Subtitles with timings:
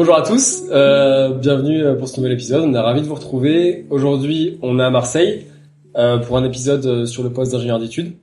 [0.00, 2.64] Bonjour à tous, euh, bienvenue pour ce nouvel épisode.
[2.64, 3.84] On est ravis de vous retrouver.
[3.90, 5.44] Aujourd'hui, on est à Marseille
[5.94, 8.14] euh, pour un épisode euh, sur le poste d'ingénieur d'études.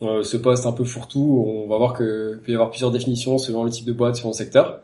[0.00, 3.36] Euh, ce poste un peu fourre-tout, on va voir que peut y avoir plusieurs définitions
[3.36, 4.80] selon le type de boîte, selon le secteur.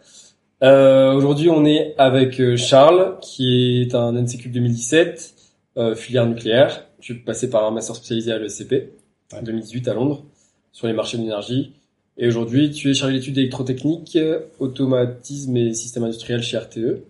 [0.61, 5.35] Aujourd'hui, on est avec Charles, qui est un NCQ 2017,
[5.77, 6.85] euh, filière nucléaire.
[6.99, 8.91] Tu es passé par un master spécialisé à l'ESCP,
[9.33, 10.25] en 2018 à Londres,
[10.73, 11.75] sur les marchés de l'énergie.
[12.17, 14.19] Et aujourd'hui, tu es chargé d'études électrotechniques,
[14.59, 17.03] automatisme et système industriel chez RTE.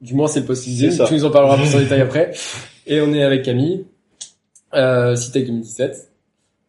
[0.00, 0.64] Du moins, c'est le poste.
[0.64, 2.32] Tu nous en parleras plus en détail après.
[2.86, 3.84] Et on est avec Camille,
[4.74, 6.12] euh, CITEC 2017,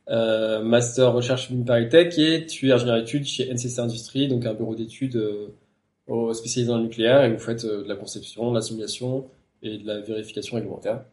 [0.09, 4.73] euh, master recherche Paris-Tech et tu es ingénieur d'études chez NCC Industries, donc un bureau
[4.73, 8.61] d'études euh, spécialisé dans le nucléaire et vous faites euh, de la conception, de la
[8.61, 9.27] simulation
[9.61, 11.03] et de la vérification réglementaire.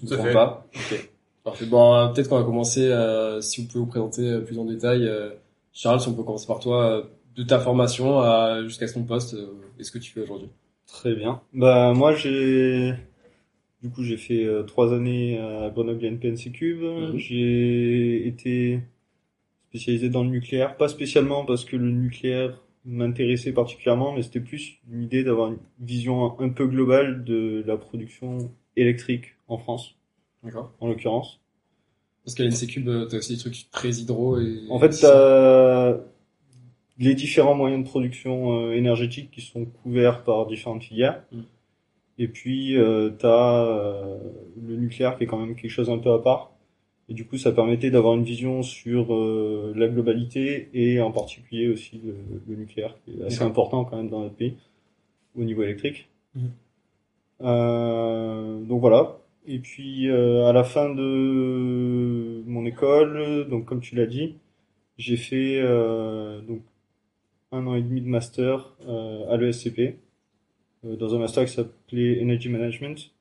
[0.00, 0.32] Je Tout à fait.
[0.32, 0.66] pas.
[0.74, 1.10] Ok.
[1.42, 1.66] Parfait.
[1.66, 5.10] Bon, euh, peut-être qu'on va commencer, euh, si vous pouvez vous présenter plus en détail.
[5.76, 7.02] Euh, Charles, si on peut commencer par toi, euh,
[7.36, 10.48] de ta formation à jusqu'à ton poste, euh, et ce que tu fais aujourd'hui.
[10.86, 11.42] Très bien.
[11.52, 12.94] Bah moi j'ai
[13.82, 16.82] du coup j'ai fait euh, trois années à Grenoble INPNC Cube.
[16.82, 17.18] Mhm.
[17.18, 18.80] J'ai été
[19.68, 24.78] spécialisé dans le nucléaire, pas spécialement parce que le nucléaire m'intéressait particulièrement, mais c'était plus
[24.90, 29.96] une idée d'avoir une vision un peu globale de la production électrique en France,
[30.44, 30.72] D'accord.
[30.80, 31.40] en l'occurrence.
[32.26, 34.64] Parce qu'à l'NCCube, euh, t'as aussi des trucs très hydro et...
[34.68, 35.96] En fait, t'as
[36.98, 41.22] les différents moyens de production euh, énergétique qui sont couverts par différentes filières.
[41.30, 41.40] Mm.
[42.18, 44.18] Et puis, euh, t'as euh,
[44.60, 46.52] le nucléaire qui est quand même quelque chose un peu à part.
[47.08, 51.68] Et du coup, ça permettait d'avoir une vision sur euh, la globalité et en particulier
[51.68, 52.16] aussi le,
[52.48, 53.46] le nucléaire, qui est assez D'accord.
[53.48, 54.56] important quand même dans notre pays
[55.38, 56.08] au niveau électrique.
[57.42, 59.18] Euh, donc voilà.
[59.46, 64.36] Et puis euh, à la fin de mon école, donc comme tu l'as dit,
[64.98, 66.62] j'ai fait euh, donc
[67.52, 69.98] un an et demi de master euh, à l'ESCP
[70.84, 73.12] euh, dans un master qui s'appelait Energy Management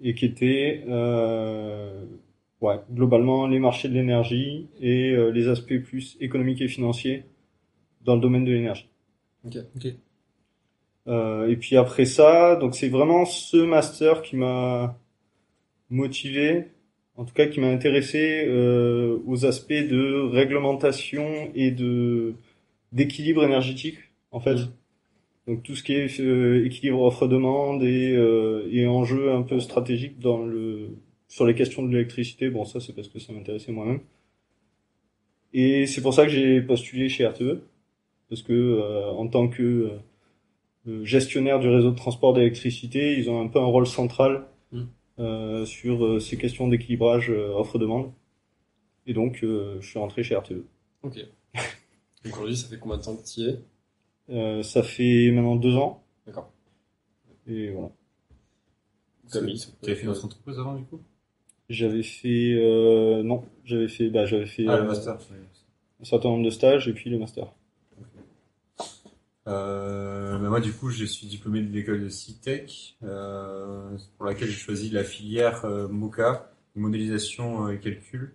[0.00, 2.04] et qui était euh,
[2.60, 7.24] ouais globalement les marchés de l'énergie et euh, les aspects plus économiques et financiers
[8.02, 8.88] dans le domaine de l'énergie.
[9.44, 9.56] Ok.
[9.76, 9.86] Ok.
[11.08, 14.98] Euh, et puis après ça, donc c'est vraiment ce master qui m'a
[15.90, 16.66] motivé,
[17.16, 22.34] en tout cas qui m'a intéressé euh, aux aspects de réglementation et de
[22.92, 23.98] d'équilibre énergétique
[24.30, 24.54] en fait.
[24.54, 24.68] Mhm.
[25.46, 30.18] Donc tout ce qui est euh, équilibre offre-demande et, euh, et enjeux un peu stratégiques
[30.18, 30.90] dans le
[31.28, 32.50] sur les questions de l'électricité.
[32.50, 34.00] Bon ça c'est parce que ça m'intéressait moi-même.
[35.52, 37.62] Et c'est pour ça que j'ai postulé chez RTE
[38.28, 39.92] parce que euh, en tant que
[40.88, 44.46] euh, gestionnaire du réseau de transport d'électricité, ils ont un peu un rôle central
[45.18, 48.12] sur euh, ces questions d'équilibrage euh, offre-demande.
[49.06, 50.64] Et donc, euh, je suis rentré chez RTE.
[51.02, 51.14] Ok.
[52.24, 53.58] Donc aujourd'hui, ça fait combien de temps que tu y es?
[54.30, 56.02] Euh, ça fait maintenant deux ans.
[56.26, 56.50] D'accord.
[57.46, 57.90] Et voilà.
[59.32, 61.00] Camille, Tu avais fait notre entreprise avant, du coup?
[61.68, 65.18] J'avais fait, euh, non, j'avais fait, bah, j'avais fait Ah, le euh, master.
[66.00, 67.52] un certain nombre de stages et puis le master.
[69.46, 74.48] Euh, bah, moi, du coup, je suis diplômé de l'école de CITEC, euh, pour laquelle
[74.48, 78.34] j'ai choisi la filière euh, MOCA, modélisation euh, et calcul.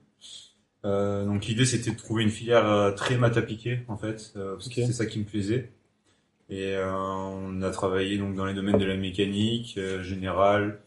[0.83, 4.69] Euh, donc l'idée, c'était de trouver une filière euh, très maths appliquée, en fait, parce
[4.69, 5.72] que c'est ça qui me plaisait.
[6.49, 10.81] Et euh, on a travaillé donc dans les domaines de la mécanique générale,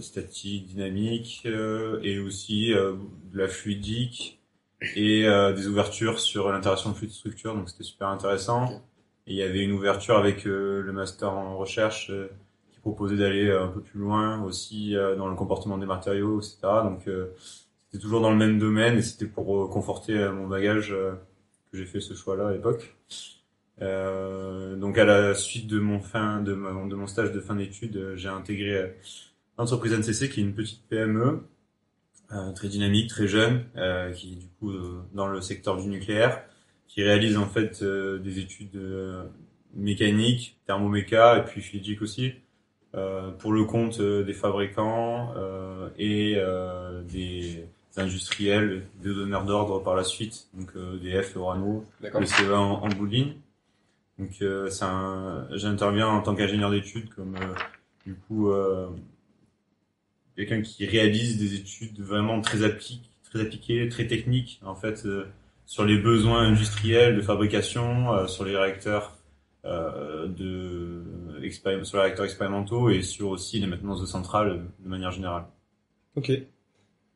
[0.00, 1.44] statique, dynamique,
[2.02, 4.38] et aussi de la fluidique
[4.94, 7.54] et euh, des ouvertures sur l'interaction de fluide structure.
[7.54, 8.82] Donc c'était super intéressant.
[9.28, 12.28] Et il y avait une ouverture avec euh, le master en recherche euh,
[12.72, 16.58] qui proposait d'aller euh, un peu plus loin aussi dans le comportement des matériaux, etc.
[16.82, 21.84] Donc c'était toujours dans le même domaine et c'était pour conforter mon bagage que j'ai
[21.84, 22.96] fait ce choix-là à l'époque.
[23.80, 28.28] Euh, donc à la suite de mon fin de mon, stage de fin d'études, j'ai
[28.28, 28.94] intégré
[29.58, 31.44] l'entreprise NCC qui est une petite PME
[32.32, 34.72] euh, très dynamique, très jeune, euh, qui est du coup
[35.14, 36.44] dans le secteur du nucléaire,
[36.88, 39.22] qui réalise en fait euh, des études euh,
[39.74, 42.32] mécaniques, thermoméca et puis physique aussi,
[42.94, 47.64] euh, pour le compte euh, des fabricants euh, et euh, des
[47.96, 51.84] industriels, des donneurs d'ordre par la suite, donc euh, EDF, Orano,
[52.20, 53.34] le CEA en, en bout de ligne.
[54.18, 57.54] Donc euh, c'est un- j'interviens en tant qu'ingénieur d'études comme euh,
[58.06, 58.88] du coup euh,
[60.36, 65.26] quelqu'un qui réalise des études vraiment très appliquées, très appliquées, très techniques en fait euh,
[65.68, 69.18] sur les besoins industriels de fabrication, euh, sur les réacteurs
[69.66, 71.04] euh, de
[71.82, 75.44] sur les réacteurs expérimentaux et sur aussi les maintenances de centrales euh, de manière générale.
[76.16, 76.32] Ok.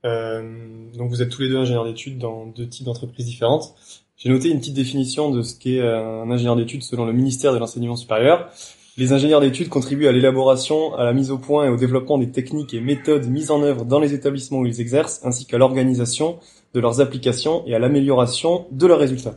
[0.04, 3.75] Euh, donc vous êtes tous les deux ingénieurs d'études dans deux types d'entreprises différentes.
[4.16, 7.58] J'ai noté une petite définition de ce qu'est un ingénieur d'études selon le ministère de
[7.58, 8.50] l'enseignement supérieur.
[8.98, 12.31] Les ingénieurs d'études contribuent à l'élaboration, à la mise au point et au développement des
[12.31, 16.38] techniques et méthodes mises en œuvre dans les établissements où ils exercent, ainsi qu'à l'organisation
[16.74, 19.36] de leurs applications et à l'amélioration de leurs résultats.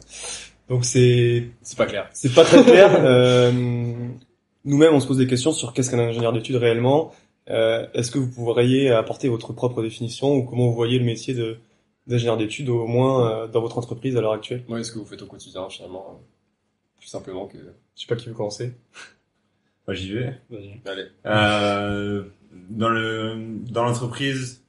[0.70, 2.10] Donc c'est C'est pas clair.
[2.14, 2.92] c'est pas très clair.
[3.04, 3.52] Euh,
[4.64, 7.12] Nous-mêmes, on se pose des questions sur qu'est-ce qu'un ingénieur d'études réellement.
[7.50, 11.34] Euh, Est-ce que vous pourriez apporter votre propre définition ou comment vous voyez le métier
[11.34, 11.58] de
[12.08, 14.64] d'ingénieur d'études au moins euh, dans votre entreprise à l'heure actuelle?
[14.68, 16.24] Moi, est-ce que vous faites au quotidien, finalement, euh,
[17.00, 17.58] plus simplement que...
[17.58, 18.74] Je sais pas qui veut commencer.
[19.88, 20.34] Moi, j'y vais.
[20.52, 20.82] Vas-y.
[20.86, 21.06] Allez.
[21.26, 22.24] Euh,
[22.70, 23.36] dans le
[23.70, 24.64] dans l'entreprise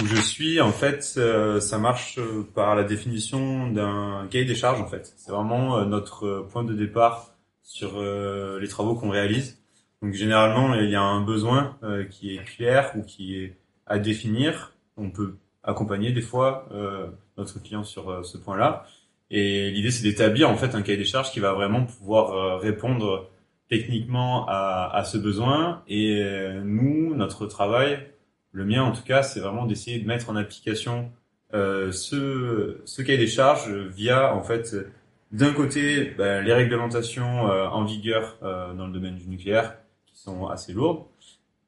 [0.00, 4.54] où je suis, en fait, euh, ça marche euh, par la définition d'un cahier des
[4.54, 4.80] charges.
[4.80, 9.62] En fait, c'est vraiment euh, notre euh, point de départ sur les travaux qu'on réalise.
[10.00, 11.76] Donc, généralement, il y a un besoin
[12.10, 14.72] qui est clair ou qui est à définir.
[14.96, 16.66] On peut accompagner des fois
[17.36, 18.86] notre client sur ce point-là.
[19.30, 23.28] Et l'idée, c'est d'établir en fait un cahier des charges qui va vraiment pouvoir répondre
[23.68, 25.82] techniquement à, à ce besoin.
[25.88, 26.24] Et
[26.64, 27.98] nous, notre travail,
[28.58, 31.10] le mien en tout cas, c'est vraiment d'essayer de mettre en application
[31.54, 34.76] euh, ce, ce cahier des charges via en fait
[35.32, 40.18] d'un côté ben, les réglementations euh, en vigueur euh, dans le domaine du nucléaire qui
[40.18, 41.04] sont assez lourdes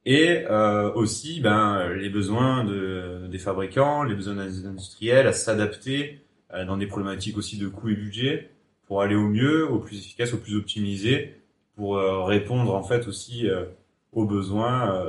[0.04, 6.24] et euh, aussi ben, les besoins de, des fabricants, les besoins des industriels à s'adapter
[6.52, 8.50] euh, dans des problématiques aussi de coûts et budget
[8.86, 11.36] pour aller au mieux, au plus efficace, au plus optimisé
[11.76, 13.48] pour euh, répondre en fait aussi
[14.12, 15.04] aux besoins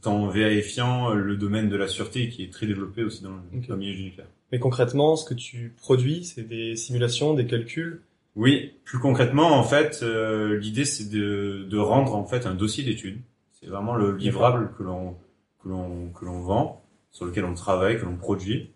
[0.00, 3.58] tout en vérifiant le domaine de la sûreté qui est très développé aussi dans, le-
[3.58, 3.68] Ok.
[3.68, 4.28] dans le milieu du nucléaire.
[4.52, 8.00] Mais concrètement, ce que tu produis, c'est des simulations, des calculs?
[8.36, 12.84] Oui, plus concrètement en fait, euh, l'idée c'est de, de rendre en fait un dossier
[12.84, 13.18] d'études.
[13.52, 15.16] C'est vraiment le livrable que l'on
[15.62, 18.70] que l'on que l'on vend, sur lequel on travaille, que l'on produit.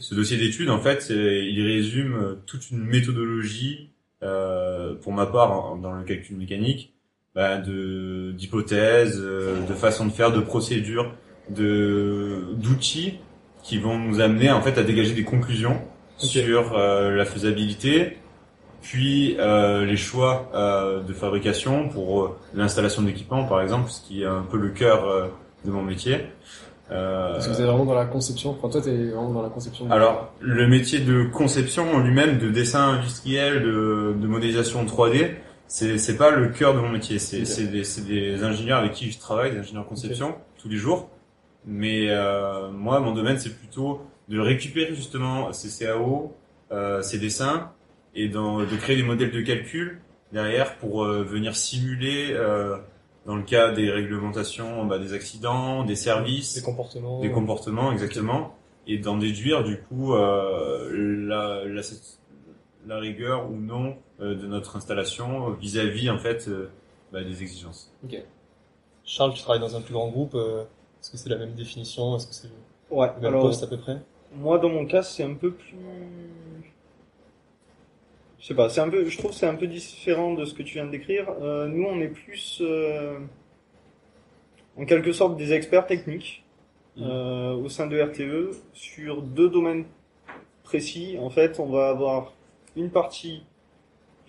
[0.00, 3.90] Ce dossier d'études, en fait, il résume euh, toute une méthodologie,
[4.22, 6.92] euh, pour ma part, dans le calcul mécanique,
[7.34, 11.12] bah, de d'hypothèses, euh, de façons de faire, de procédures,
[11.48, 13.18] de d'outils
[13.62, 15.80] qui vont nous amener en fait à dégager des conclusions
[16.16, 18.16] sur euh, la faisabilité,
[18.82, 24.22] puis euh, les choix euh, de fabrication pour euh, l'installation d'équipements, par exemple, ce qui
[24.22, 25.26] est un peu le cœur euh,
[25.64, 26.18] de mon métier.
[26.90, 28.50] Euh, Parce que vous êtes vraiment dans la conception.
[28.58, 29.90] Enfin, toi, t'es vraiment dans la conception.
[29.90, 35.30] alors, le métier de conception en lui-même, de dessin industriel, de, de modélisation 3D,
[35.72, 37.18] c'est c'est pas le cœur de mon métier.
[37.20, 37.46] C'est Ok.
[37.46, 41.08] c'est des, c'est des ingénieurs avec qui je travaille, des ingénieurs conception, tous les jours.
[41.64, 46.34] Mais euh, moi, mon domaine, c'est plutôt de récupérer justement ces CAO,
[46.72, 47.70] euh, ces dessins,
[48.14, 50.00] et dans- de créer des modèles de calcul
[50.32, 52.76] derrière pour euh, venir simuler, euh,
[53.26, 57.20] dans le cas des réglementations, bah, des accidents, des services, Des comportements.
[57.20, 58.56] des comportements exactement
[58.88, 60.88] et d'en déduire du coup euh,
[61.28, 61.82] la, la,
[62.86, 66.70] la rigueur ou non de notre installation vis-à-vis en fait euh,
[67.12, 67.92] bah, des exigences.
[69.04, 70.34] Charles, tu travailles dans un plus grand groupe.
[70.34, 70.62] euh,
[71.00, 73.66] Est-ce que c'est la même définition Est-ce que c'est le Ouais, même alors poste à
[73.66, 73.98] peu près?
[74.36, 75.74] moi dans mon cas c'est un peu plus
[78.38, 80.54] je sais pas, c'est un peu je trouve que c'est un peu différent de ce
[80.54, 81.28] que tu viens de décrire.
[81.42, 83.18] Euh, nous on est plus euh,
[84.78, 86.44] en quelque sorte des experts techniques
[86.98, 89.84] euh, au sein de RTE sur deux domaines
[90.64, 91.16] précis.
[91.20, 92.32] En fait, on va avoir
[92.76, 93.42] une partie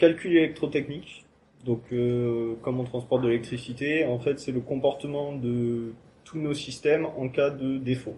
[0.01, 1.25] calcul électrotechnique.
[1.63, 5.93] Donc, euh, comme on transporte de l'électricité, en fait, c'est le comportement de
[6.24, 8.15] tous nos systèmes en cas de défaut.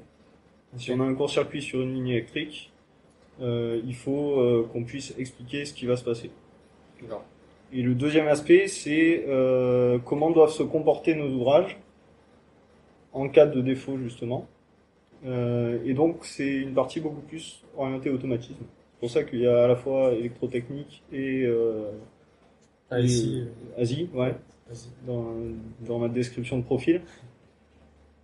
[0.78, 2.72] Si on a un court-circuit sur une ligne électrique,
[3.42, 6.32] euh, il faut euh, qu'on puisse expliquer ce qui va se passer.
[7.74, 9.26] Et le deuxième aspect, c'est
[10.06, 11.78] comment doivent se comporter nos ouvrages
[13.12, 14.48] en cas de défaut, justement.
[15.26, 18.64] Et donc, c'est une partie beaucoup plus orientée automatisme.
[19.04, 21.92] C'est pour ça qu'il y a à la fois électrotechnique et euh,
[22.90, 24.34] Ah, et, ici, euh, Asie, ouais,
[25.06, 25.36] dans,
[25.82, 27.02] dans ma description de profil.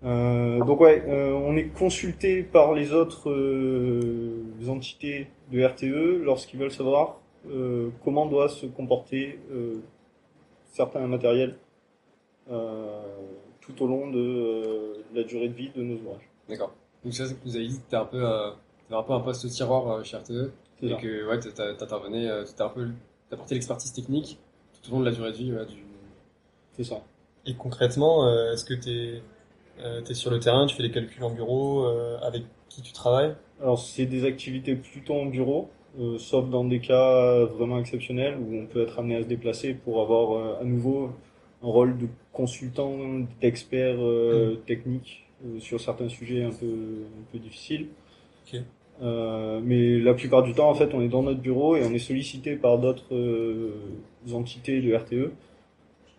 [0.06, 6.58] Euh, donc ouais, euh, on est consulté par les autres euh, entités de RTE lorsqu'ils
[6.58, 7.20] veulent savoir
[7.52, 9.82] euh, comment doit se comporter euh,
[10.72, 11.58] certains matériels
[12.50, 13.02] euh,
[13.60, 16.30] tout au long de, euh, la durée de vie de nos ouvrages.
[16.48, 16.72] D'accord.
[17.04, 18.52] Donc ça, c'est que vous avez dit que t'es un peu, euh,
[18.92, 20.54] un peu un poste tiroir chez RTE.
[20.80, 20.96] C'est Et ça.
[20.96, 21.40] que, ouais,
[21.78, 22.90] t'intervenais, euh, t'as un peu,
[23.30, 24.40] t'apportais l'expertise technique
[24.82, 25.84] tout au long de la durée de vie, ouais, du...
[26.74, 27.02] C'est ça.
[27.46, 31.32] Et concrètement, euh, est-ce que tu es, sur le terrain, tu fais des calculs en
[31.32, 33.36] bureau, euh, avec qui tu travailles?
[33.62, 35.70] Alors c'est des activités plutôt en bureau,
[36.00, 39.74] euh, sauf dans des cas vraiment exceptionnels où on peut être amené à se déplacer
[39.74, 41.12] pour avoir euh, à nouveau
[41.62, 42.98] un rôle de consultant,
[43.42, 47.88] d'expert euh, technique euh, sur certains sujets un peu un peu difficiles.
[48.48, 48.62] Ok.
[49.02, 51.94] Euh, mais la plupart du temps, en fait, on est dans notre bureau et on
[51.94, 53.72] est sollicité par d'autres euh,
[54.34, 55.32] entités de RTE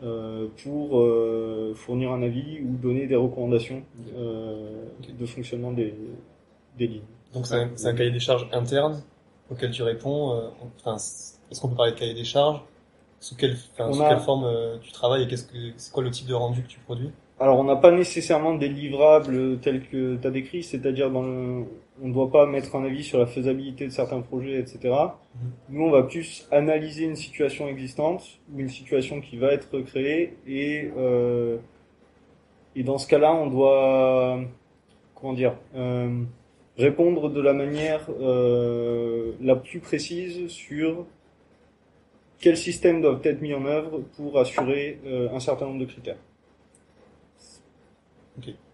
[0.02, 3.82] euh, pour euh, fournir un avis ou donner des recommandations
[4.16, 4.84] euh,
[5.18, 5.94] de fonctionnement des,
[6.78, 7.02] des lignes.
[7.34, 7.54] Donc c'est
[7.86, 9.02] un, cahier des charges interne
[9.50, 10.32] auquel tu réponds.
[10.34, 12.60] euh, Enfin, est-ce qu'on peut parler de cahier des charges?
[13.20, 16.02] Sous quelle, enfin, On sous a- quelle forme tu travailles et qu'est-ce que c'est quoi
[16.02, 17.10] le type de rendu que tu produis?
[17.38, 21.64] Alors, on n'a pas nécessairement des livrables tels que tu as décrit, c'est-à-dire dans le,
[22.02, 24.94] on ne doit pas mettre un avis sur la faisabilité de certains projets, etc.
[25.68, 30.36] Nous, on va plus analyser une situation existante ou une situation qui va être créée
[30.46, 31.58] et euh,
[32.74, 34.40] et dans ce cas-là, on doit
[35.14, 36.22] comment dire euh,
[36.78, 41.06] répondre de la manière euh, la plus précise sur
[42.38, 44.98] quels systèmes doivent être mis en œuvre pour assurer
[45.30, 46.16] un certain nombre de critères.
[48.38, 48.69] D'accord.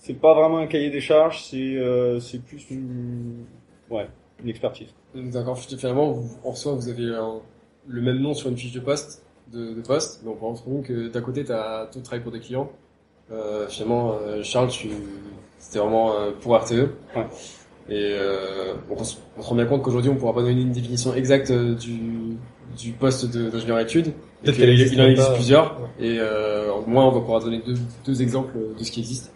[0.00, 3.44] C'est pas vraiment un cahier des charges, c'est euh, c'est plus une
[3.90, 4.06] ouais
[4.42, 4.88] une expertise.
[5.14, 5.58] D'accord.
[5.58, 7.40] Finalement, vous, en soi, vous avez un-
[7.88, 9.22] le même nom sur une fiche de poste,
[9.52, 10.22] de, de poste.
[10.24, 12.70] Donc, on se rend compte que d'un côté, tu as tout travail pour des clients.
[13.32, 14.88] Euh, finalement, euh, Charles, tu,
[15.58, 16.90] c'était vraiment euh, pour RTE.
[17.16, 17.26] Ouais.
[17.88, 20.72] Et euh, on, se, on se rend bien compte qu'aujourd'hui, on pourra pas donner une
[20.72, 22.36] définition exacte euh, du,
[22.76, 24.12] du poste de- d'ingénieur études.
[24.42, 25.34] Peut-être que qu'elle il existe en existe pas.
[25.34, 25.80] plusieurs.
[25.98, 29.32] Et euh, au moins, on va pouvoir donner deux, deux exemples de ce qui existe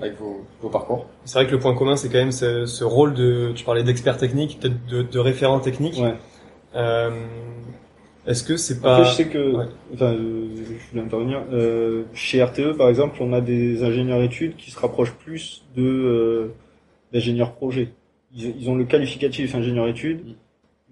[0.00, 1.06] avec vos, vos parcours.
[1.24, 3.82] C'est vrai que le point commun, c'est quand même ce, ce rôle de, tu parlais
[3.84, 5.98] d'expert technique, peut-être de, de référent technique.
[5.98, 6.14] Ouais.
[6.74, 7.10] Euh,
[8.26, 9.64] Est-ce que c'est pas Après, je sais que, ouais.
[9.94, 11.42] enfin, euh, je voulais intervenir.
[11.52, 15.82] Euh, chez RTE, par exemple, on a des ingénieurs études qui se rapprochent plus de
[15.84, 16.48] euh,
[17.12, 17.90] d'ingénieurs projet.
[18.34, 20.22] Ils, ils ont le qualificatif ingénieur études,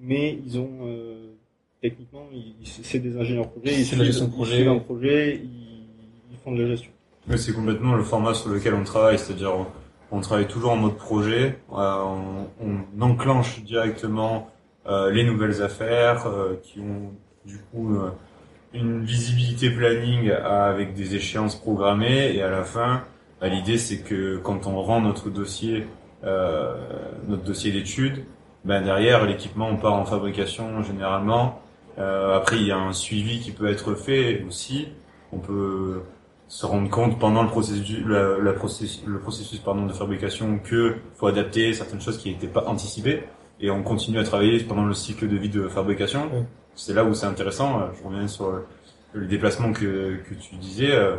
[0.01, 1.33] mais ils ont euh,
[1.81, 3.75] techniquement, ils- c'est des ingénieurs projet.
[3.75, 4.55] Ils C'est de la gestion de ils projet.
[4.55, 6.92] suivent un projet, ils, ils font de la gestion.
[7.27, 9.53] Mais c'est complètement le format sur lequel on travaille, c'est-à-dire
[10.11, 14.51] on, travaille toujours en mode projet, euh, on, on enclenche directement
[14.87, 17.13] euh, les nouvelles affaires euh, qui ont
[17.47, 17.97] du coup
[18.75, 23.05] une visibilité planning avec des échéances programmées et à la fin,
[23.41, 25.87] bah, l'idée c'est que quand on rend notre dossier,
[26.25, 26.77] euh,
[27.29, 28.25] notre dossier d'études,
[28.65, 31.61] ben derrière l'équipement on part en fabrication généralement.
[31.99, 34.89] Euh, après il y a un suivi qui peut être fait aussi.
[35.33, 36.03] On peut
[36.53, 42.03] se rendre compte pendant le processus, le processus pardon, de fabrication que faut adapter certaines
[42.03, 43.23] choses qui n'étaient pas anticipées
[43.59, 46.29] et on continue à travailler pendant le cycle de vie de fabrication.
[46.31, 46.43] Oui.
[46.75, 47.81] C'est là où c'est intéressant.
[47.81, 48.65] Euh, Je reviens sur le,
[49.15, 50.93] le déplacement que, que tu disais.
[50.93, 51.17] Euh,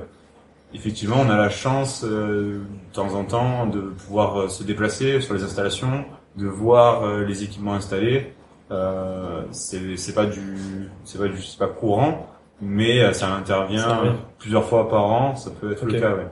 [0.75, 5.21] Effectivement, on a la chance euh, de temps en temps de pouvoir euh, se déplacer
[5.21, 6.03] sur les installations,
[6.35, 8.33] de voir euh, les équipements installés.
[8.71, 12.25] Euh, c'est c'est pas du c'est pas du c'est pas courant,
[12.61, 14.13] mais euh, ça intervient Ça arrive.
[14.39, 15.35] plusieurs fois par an.
[15.35, 16.15] Ça peut être le cas.
[16.15, 16.27] Ouais.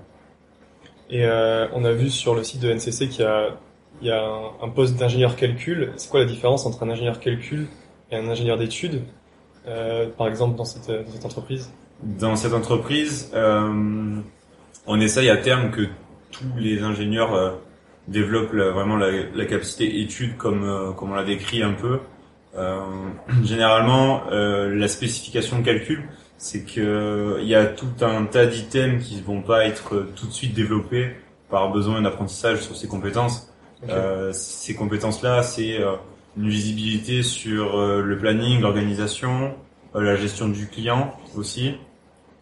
[1.10, 3.50] Et euh, on a vu sur le site de NCC qu'il y a,
[4.02, 5.92] il y a un, un poste d'ingénieur calcul.
[5.98, 7.68] C'est quoi la différence entre un ingénieur calcul
[8.12, 9.02] et un ingénieur d'études,
[9.68, 11.72] euh, par exemple dans cette, dans cette entreprise?
[12.04, 14.16] Dans cette entreprise, euh,
[14.88, 15.82] on essaye à terme que
[16.32, 17.60] tous les ingénieurs
[18.08, 22.00] développent la- vraiment la, la capacité étude comme comme on l'a décrit un peu.
[22.56, 22.82] Euh,
[23.44, 26.04] généralement, euh, la spécification calcul,
[26.38, 30.28] c'est que il y a tout un tas d'items qui vont pas être euh, tout
[30.28, 31.16] de suite développés
[31.50, 33.54] par besoin d'apprentissage sur ces compétences.
[33.90, 35.94] Euh, ces compétences-là, c'est euh,
[36.38, 39.56] une visibilité sur euh, le planning, l'organisation,
[39.96, 41.76] euh, la gestion du client aussi.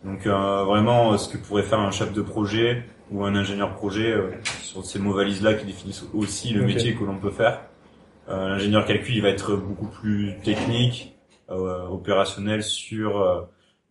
[0.04, 3.74] Donc euh, vraiment euh, ce que pourrait faire un chef de projet ou un ingénieur
[3.74, 7.62] projet euh, sur ces mots valises-là qui définissent aussi le métier que l'on peut faire.
[8.30, 11.16] Euh, L'ingénieur calcul, il va être beaucoup plus technique,
[11.50, 13.42] euh, opérationnel sur euh,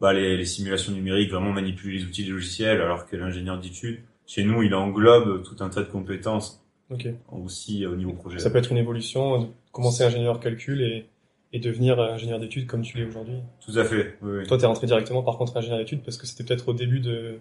[0.00, 4.00] bah, les, les simulations numériques, vraiment manipuler les outils des logiciels, alors que l'ingénieur d'études,
[4.26, 7.06] chez nous, il englobe tout un tas de compétences Ok.
[7.32, 8.38] aussi au niveau projet.
[8.38, 11.06] Ça peut être une évolution, commencer ingénieur calcul et,
[11.52, 13.38] et devenir ingénieur d'études comme tu l'es aujourd'hui?
[13.66, 14.16] Tout à fait.
[14.22, 14.46] Oui, oui.
[14.46, 17.38] Toi, t'es rentré directement par contre ingénieur d'études parce que c'était peut-être au début de,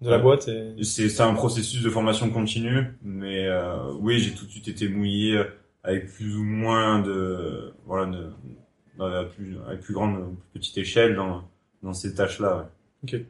[0.00, 0.22] de la Ouais.
[0.22, 4.50] boîte et C'est c'est un processus de formation continue, mais euh, oui, j'ai tout de
[4.50, 5.40] suite été mouillé
[5.84, 11.42] avec plus ou moins de voilà de, plus avec plus grande petite échelle dans
[11.82, 12.56] dans ces tâches-là.
[12.56, 13.26] ouais.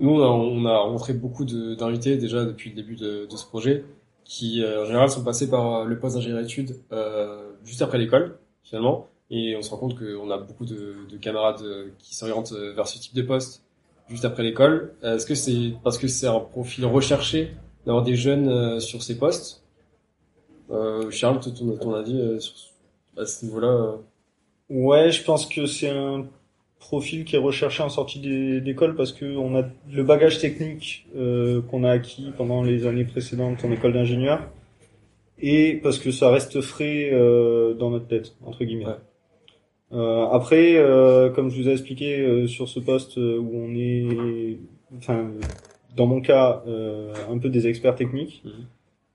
[0.00, 3.46] Nous, on a, on a rencontré beaucoup d'invités déjà depuis le début de, de ce
[3.46, 3.84] projet,
[4.24, 7.98] qui euh, en général sont passés par euh, le poste d'ingénieur études euh, juste après
[7.98, 9.08] l'école, finalement.
[9.30, 12.72] Et on se rend compte qu'on a beaucoup de, de camarades euh, qui s'orientent euh,
[12.72, 13.62] vers ce type de poste
[14.08, 14.94] juste après l'école.
[15.02, 17.54] Est-ce que c'est parce que c'est un profil recherché
[17.86, 19.61] d'avoir des jeunes sur ces postes?
[21.10, 22.54] Charles, toi, ton, ton avis euh, sur,
[23.16, 23.96] à ce niveau-là euh,
[24.70, 26.26] Ouais, je pense que c'est un
[26.80, 31.06] profil qui est recherché en sortie d'é- d'école parce que on a le bagage technique
[31.16, 34.48] euh, qu'on a acquis pendant les années précédentes en école d'ingénieur
[35.40, 38.86] et parce que ça reste frais euh, dans notre tête entre guillemets.
[38.86, 38.92] Ouais.
[39.92, 43.74] Euh, après, euh, comme je vous ai expliqué euh, sur ce poste euh, où on
[43.74, 44.56] est,
[44.96, 45.30] enfin,
[45.94, 48.52] dans mon cas, euh, un peu des experts techniques, Mhm.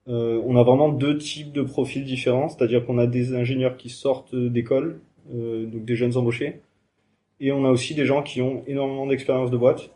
[0.09, 3.89] Euh, on a vraiment deux types de profils différents, c'est-à-dire qu'on a des ingénieurs qui
[3.89, 5.01] sortent d'école,
[5.33, 6.61] euh, donc des jeunes embauchés,
[7.39, 9.91] et on a aussi des gens qui ont énormément d'expérience de boîte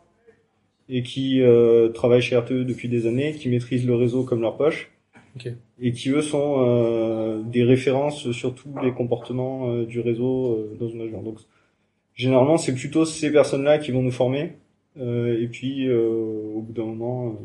[0.89, 4.57] et qui euh, travaillent chez RTE depuis des années, qui maîtrisent le réseau comme leur
[4.57, 4.91] poche,
[5.81, 11.21] et qui eux sont des références sur tous les comportements du réseau dans une région.
[11.21, 11.37] Donc
[12.15, 14.57] généralement c'est plutôt ces personnes-là qui vont nous former,
[14.99, 17.37] et puis au bout d'un moment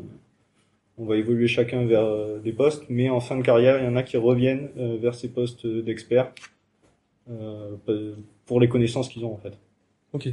[0.97, 3.87] on va évoluer chacun vers euh, des postes, mais en fin de carrière il y
[3.87, 6.31] en a qui reviennent euh, vers ces postes d'experts
[7.29, 7.75] euh,
[8.45, 9.57] pour les connaissances qu'ils ont en fait.
[10.13, 10.29] Ok.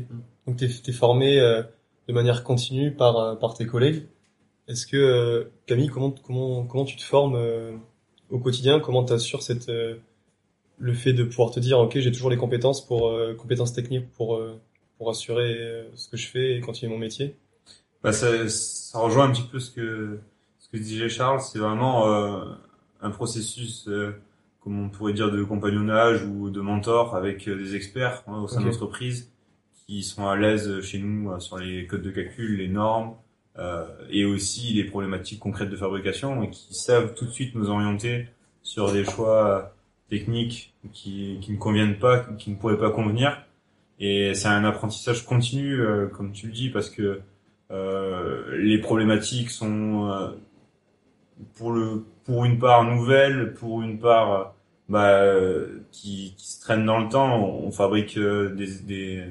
[0.47, 1.63] Donc t'es es formé euh,
[2.09, 4.07] de manière continue par par tes collègues.
[4.69, 7.73] Est-ce que euh, Camille, comment comment comment tu te formes euh,
[8.31, 8.81] au quotidien?
[8.81, 9.97] Comment t'assures cette euh,
[10.79, 14.11] le fait de pouvoir te dire ok j'ai toujours les compétences pour euh, compétences techniques
[14.13, 14.59] pour euh,
[14.97, 17.37] pour assurer euh, ce que je fais et continuer mon métier?
[18.03, 20.19] Bah, ça, ça rejoint un petit peu ce que
[20.75, 21.41] que disait Charles.
[21.41, 22.45] C'est vraiment euh,
[23.01, 24.13] un processus, euh,
[24.61, 28.49] comme on pourrait dire, de compagnonnage ou de mentor avec euh, des experts hein, au
[28.49, 28.67] sein Ok.
[28.67, 29.31] de l'entreprise
[29.87, 33.15] qui sont à l'aise chez nous euh, sur les codes de calcul, les normes
[33.59, 37.71] euh, et aussi les problématiques concrètes de fabrication et qui savent tout de suite nous
[37.71, 38.29] orienter
[38.63, 39.75] sur des choix
[40.09, 43.43] techniques qui, qui ne conviennent pas, qui ne pourraient pas convenir.
[44.01, 47.21] Et c'est un apprentissage continu, euh, comme tu le dis, parce que
[47.71, 50.29] euh, les problématiques sont euh,
[51.55, 54.45] pour le pour une part nouvelles, pour une part euh,
[54.89, 57.39] bah, euh, qui, qui se traînent dans le temps.
[57.39, 59.25] On fabrique euh, des, des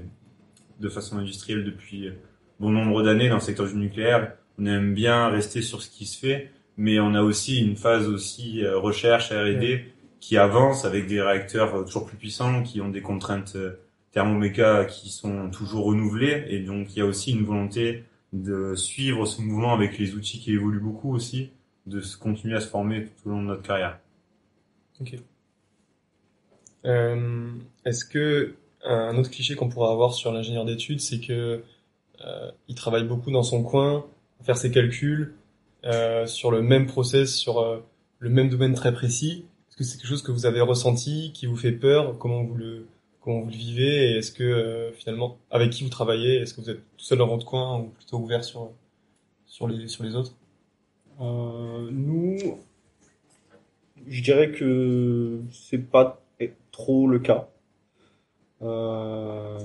[0.79, 2.12] de façon industrielle depuis
[2.60, 4.33] bon nombre d'années dans le secteur du nucléaire.
[4.60, 8.08] On aime bien rester sur ce qui se fait, mais on a aussi une phase
[8.08, 9.86] aussi recherche R&D
[10.19, 13.58] qui avance avec des réacteurs toujours plus puissants, qui ont des contraintes
[14.12, 19.25] thermoméca qui sont toujours renouvelées, et donc il y a aussi une volonté de suivre
[19.25, 21.51] ce mouvement avec les outils qui évoluent beaucoup aussi,
[21.86, 24.00] de continuer à se former tout au long de notre carrière.
[26.86, 27.52] Euh,
[27.86, 31.63] Est-ce que un autre cliché qu'on pourrait avoir sur l'ingénieur d'études, c'est que
[32.26, 34.06] euh, il travaille beaucoup dans son coin,
[34.41, 35.36] faire ses calculs
[35.86, 37.80] euh, sur le même process, sur euh,
[38.19, 39.46] le même domaine très précis.
[39.69, 42.17] Est-ce que c'est quelque chose que vous avez ressenti, qui vous fait peur?
[42.17, 42.88] Comment vous le
[43.22, 44.12] comment vous le vivez?
[44.12, 47.17] Et est-ce que euh, finalement, avec qui vous travaillez Est-ce que vous êtes tout seul
[47.17, 48.72] dans votre coin ou plutôt ouvert sur
[49.46, 50.36] sur les sur les autres?
[51.21, 52.38] Euh, nous,
[54.08, 56.21] je dirais que c'est pas
[56.71, 57.47] trop le cas.
[58.62, 59.60] Euh,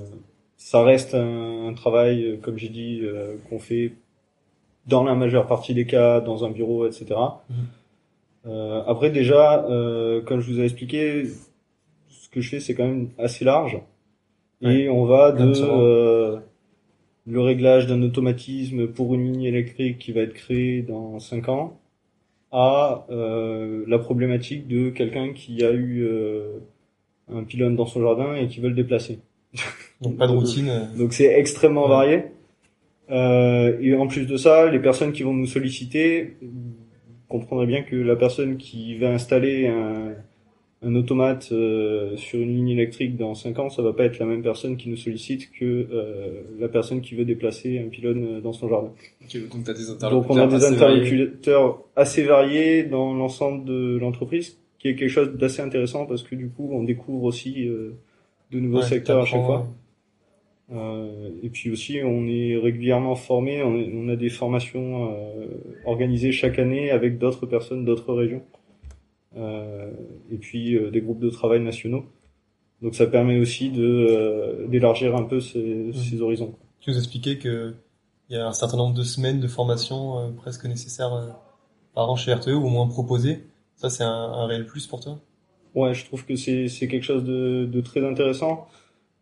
[0.56, 3.94] ça reste un, un travail, comme j'ai dit, euh, qu'on fait
[4.86, 7.06] dans la majeure partie des cas dans un bureau, etc.
[7.48, 7.56] Mhm.
[8.46, 11.26] Euh, après, déjà, euh, comme je vous ai expliqué,
[12.08, 13.80] ce que je fais, c'est quand même assez large.
[14.60, 16.40] Et on va de euh,
[17.28, 21.78] le réglage d'un automatisme pour une ligne électrique qui va être créée dans 5 ans
[22.52, 26.58] à euh, la problématique de quelqu'un qui a eu euh,
[27.32, 29.18] un pylône dans son jardin et qui veut le déplacer.
[30.00, 30.68] Donc pas de routine.
[30.70, 31.88] euh, Donc c'est extrêmement Ouais.
[31.88, 32.22] varié.
[33.10, 36.36] Euh, et en plus de ça, les personnes qui vont nous solliciter
[37.28, 40.14] comprendraient bien que la personne qui va installer un,
[40.82, 44.26] un automate euh, sur une ligne électrique dans 5 ans, ça va pas être la
[44.26, 48.40] même personne qui nous sollicite que euh, la personne qui veut déplacer un pylône euh,
[48.40, 48.92] dans son jardin.
[49.20, 49.90] Donc des
[50.28, 55.62] on a des interlocuteurs assez variés dans l'ensemble de l'entreprise, qui est quelque chose d'assez
[55.62, 57.96] intéressant parce que du coup on découvre aussi euh,
[58.52, 59.68] de nouveaux ouais, secteurs à chaque fois.
[60.70, 63.62] Euh, et puis aussi, on est régulièrement formé.
[63.62, 65.46] On, on a des formations euh,
[65.86, 68.42] organisées chaque année avec d'autres personnes d'autres régions.
[69.36, 69.92] Euh,
[70.30, 72.06] et puis euh, des groupes de travail nationaux.
[72.80, 76.54] Donc ça permet aussi de euh, d'élargir un peu ces, ces horizons.
[76.80, 77.74] Tu nous expliquais que
[78.30, 81.28] il y a un certain nombre de semaines de formation euh, presque nécessaires euh,
[81.94, 83.44] par an chez RTE ou au moins proposées.
[83.74, 85.18] Ça, c'est un, un réel plus pour toi?
[85.74, 88.66] Ouais, je trouve que c'est c'est quelque chose de, de très intéressant.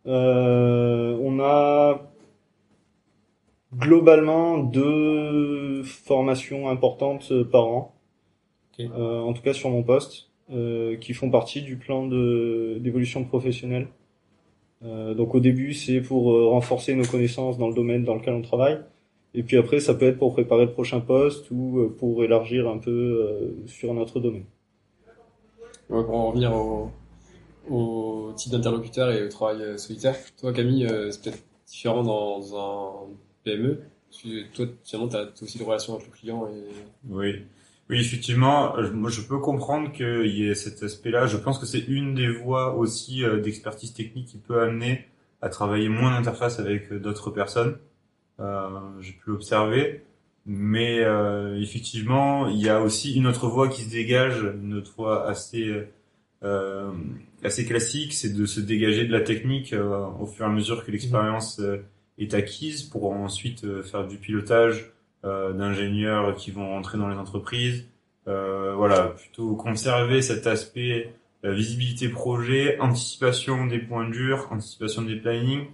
[0.05, 2.01] Euh, on a
[3.75, 7.95] globalement deux formations importantes par an,
[8.79, 13.87] Euh, en tout cas sur mon poste, euh, qui font partie du plan d'évolution professionnelle.
[14.83, 18.33] Euh, donc au début, c'est pour euh, renforcer nos connaissances dans le domaine dans lequel
[18.33, 18.79] on travaille.
[19.33, 22.67] Et puis après, ça peut être pour préparer le prochain poste ou euh, pour élargir
[22.67, 24.45] un peu euh, sur notre domaine.
[25.89, 26.91] Ouais, pour en revenir au,
[27.69, 30.15] au type d'interlocuteur et au travail euh, solitaire.
[30.39, 32.91] Toi, Camille, euh, c'est peut-être différent dans un
[33.43, 33.81] PME.
[34.09, 36.47] Parce que toi, finalement, tu as aussi de relations avec le client.
[36.47, 36.63] Et...
[37.09, 37.41] Oui.
[37.89, 41.25] Oui, effectivement, euh, je peux comprendre qu'il y ait cet aspect-là.
[41.27, 45.05] Je pense que c'est une des voies aussi euh, d'expertise technique qui peut amener
[45.41, 47.77] à travailler moins d'interface avec euh, d'autres personnes.
[48.39, 48.67] Euh,
[49.01, 50.03] J'ai pu l'observer.
[50.45, 54.93] Mais euh, effectivement, il y a aussi une autre voie qui se dégage, une autre
[54.95, 55.87] voie assez
[56.43, 56.91] euh,
[57.43, 59.73] assez classique, c'est de se dégager de la technique
[60.19, 61.61] au fur et à mesure que l'expérience
[62.17, 64.93] est acquise pour ensuite faire du pilotage
[65.23, 67.85] d'ingénieurs qui vont rentrer dans les entreprises.
[68.27, 71.13] Euh, voilà, plutôt conserver cet aspect
[71.45, 75.65] euh, visibilité projet, anticipation des points durs, anticipation des plannings,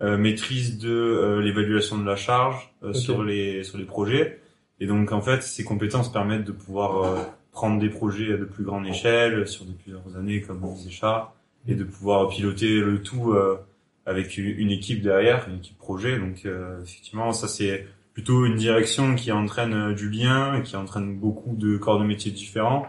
[0.00, 2.96] euh, maîtrise de euh, l'évaluation de la charge euh, Ok.
[2.96, 4.38] sur les sur les projets.
[4.80, 7.18] Et donc en fait, ces compétences permettent de pouvoir euh,
[7.52, 11.34] prendre des projets de plus grande échelle sur des plusieurs années, comme disait Char,
[11.66, 13.58] et de pouvoir piloter le tout euh,
[14.06, 16.18] avec une équipe derrière, une équipe projet.
[16.18, 17.86] Donc euh, effectivement, ça c'est
[18.18, 22.04] plutôt une direction qui entraîne euh, du lien, et qui entraîne beaucoup de corps de
[22.04, 22.84] métiers différents,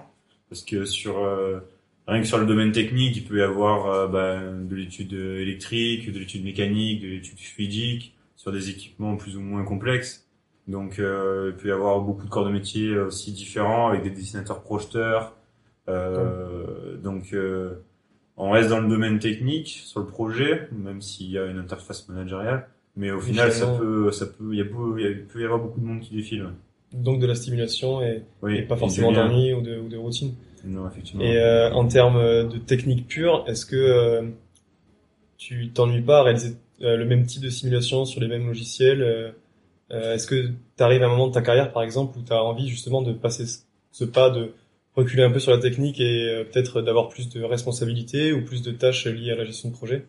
[0.49, 1.59] parce que sur euh,
[2.07, 6.11] rien que sur le domaine technique, il peut y avoir euh, bah, de l'étude électrique,
[6.11, 10.27] de l'étude mécanique, de l'étude fluidique, sur des équipements plus ou moins complexes.
[10.67, 14.09] Donc euh, il peut y avoir beaucoup de corps de métiers aussi différents, avec des
[14.09, 15.35] dessinateurs projeteurs.
[15.89, 17.75] Euh, Donc euh,
[18.35, 22.09] on reste dans le domaine technique sur le projet, même s'il y a une interface
[22.09, 22.67] managériale.
[22.95, 25.25] Mais au final, ça peut, ça peut, il y a beau- il y a- il
[25.25, 26.47] peut y avoir beaucoup de monde qui défile.
[26.93, 30.33] Donc de la stimulation et, Oui, et pas forcément d'ennui ou de, ou de routine.
[30.65, 31.23] Non, effectivement.
[31.23, 34.23] Et euh, en termes de technique pure, est-ce que euh,
[35.37, 39.33] tu t'ennuies pas à réaliser euh, le même type de simulation sur les mêmes logiciels
[39.91, 40.47] Est-ce que
[40.77, 43.01] tu arrives à un moment de ta carrière, par exemple, où tu as envie justement
[43.01, 43.59] de passer ce,
[43.91, 44.51] ce pas, de
[44.95, 48.71] reculer un peu sur la technique et peut-être d'avoir plus de responsabilités ou plus de
[48.71, 50.05] tâches liées à la gestion de projet?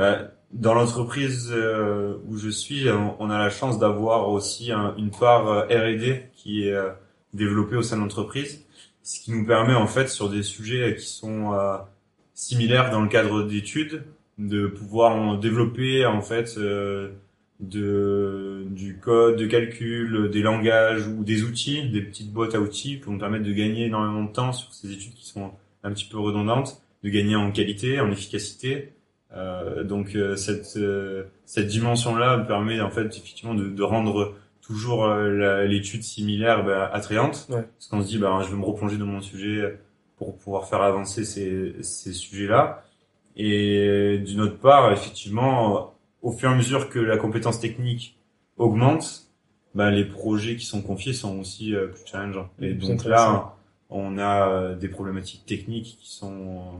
[0.00, 2.86] Bah, dans l'entreprise euh, où je suis,
[3.18, 6.88] on, a la chance d'avoir aussi un- une part euh, R&D qui est euh,
[7.34, 8.64] développée au sein de l'entreprise,
[9.02, 11.52] ce qui nous permet en fait sur des sujets qui sont
[12.32, 14.04] similaires dans le cadre d'études
[14.38, 16.58] de pouvoir développer en fait
[17.60, 23.12] du code de calcul, des langages ou des outils, des petites boîtes à outils pour
[23.12, 26.18] nous permettre de gagner énormément de temps sur ces études qui sont un petit peu
[26.18, 28.92] redondantes, de gagner en qualité, en efficacité.
[29.36, 34.34] Euh, donc euh, cette euh, cette dimension là permet en fait effectivement de, de rendre
[34.60, 37.46] toujours euh, l'étude similaire bah, attrayante.
[37.48, 37.62] Ouais.
[37.62, 39.78] parce qu'on se dit bah je vais me replonger dans mon sujet
[40.16, 42.82] pour pouvoir faire avancer ces ces sujets là
[43.36, 48.18] et d'une autre part effectivement au fur et à mesure que la compétence technique
[48.56, 49.28] augmente
[49.76, 52.48] bah, les projets qui sont confiés sont aussi euh, plus challengeants.
[52.60, 53.54] Et donc là
[53.90, 56.78] on a des problématiques techniques qui sont euh,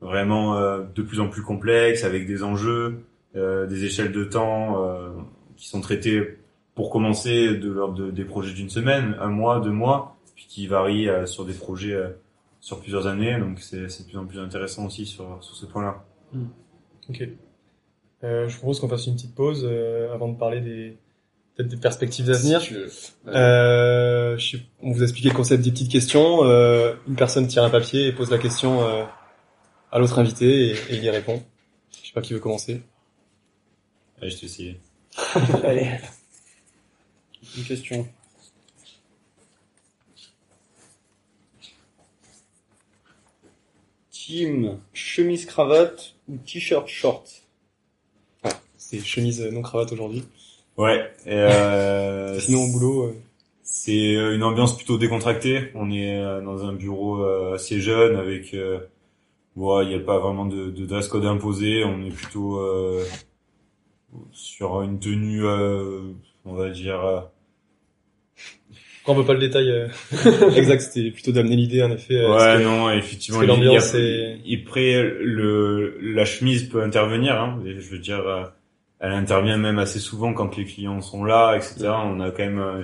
[0.00, 3.04] vraiment euh, de plus en plus complexes avec des enjeux,
[3.34, 5.08] euh, des échelles de temps euh,
[5.56, 6.38] qui sont traitées
[6.74, 10.66] pour commencer de l'ordre de- des projets d'une semaine, un mois, deux mois, puis qui
[10.66, 12.08] varient euh, sur des projets euh,
[12.60, 13.38] sur plusieurs années.
[13.38, 16.04] Donc c'est c'est de plus en plus intéressant aussi sur, sur ce point-là.
[17.08, 17.28] Ok.
[18.24, 20.96] Euh, je propose qu'on fasse une petite pause euh, avant de parler des
[21.54, 22.60] peut-être des perspectives d'avenir.
[22.60, 22.74] Si.
[23.28, 26.44] Euh, je sais- on vous a expliqué le concept des petites questions.
[26.44, 29.04] Euh, une personne tire un papier et pose la question euh,
[29.92, 31.42] à l'autre invité et, et il y répond.
[32.02, 32.82] Je sais pas qui veut commencer.
[34.20, 34.80] Allez, je te essayer.
[35.64, 35.90] Allez.
[37.56, 38.06] Une question.
[44.10, 47.42] Team, chemise cravate ou t-shirt short?
[48.76, 50.24] C'est chemise euh, non cravate aujourd'hui.
[50.76, 51.10] Ouais.
[51.26, 53.02] et, euh, Sinon au boulot.
[53.06, 53.16] euh,
[53.62, 55.70] C'est euh, une ambiance plutôt décontractée.
[55.74, 58.54] On est euh, dans un bureau euh, assez jeune avec,
[59.56, 61.84] bon, il n'y a pas vraiment de, de dress code imposé.
[61.84, 63.04] On est plutôt euh,
[64.32, 66.12] sur une tenue, euh,
[66.44, 67.04] on va dire.
[67.04, 67.20] euh,
[69.04, 69.88] Quand on veut pas le détail euh,
[70.56, 72.14] exact, c'était plutôt d'amener l'idée en effet.
[72.16, 73.40] euh, ouais, non, effectivement.
[73.42, 77.40] l'ambiance est- Et après, le la chemise peut intervenir.
[77.40, 78.44] Hein, je veux dire, euh,
[78.98, 81.88] elle intervient même assez souvent quand les clients sont là, etc.
[82.04, 82.82] On a quand même euh,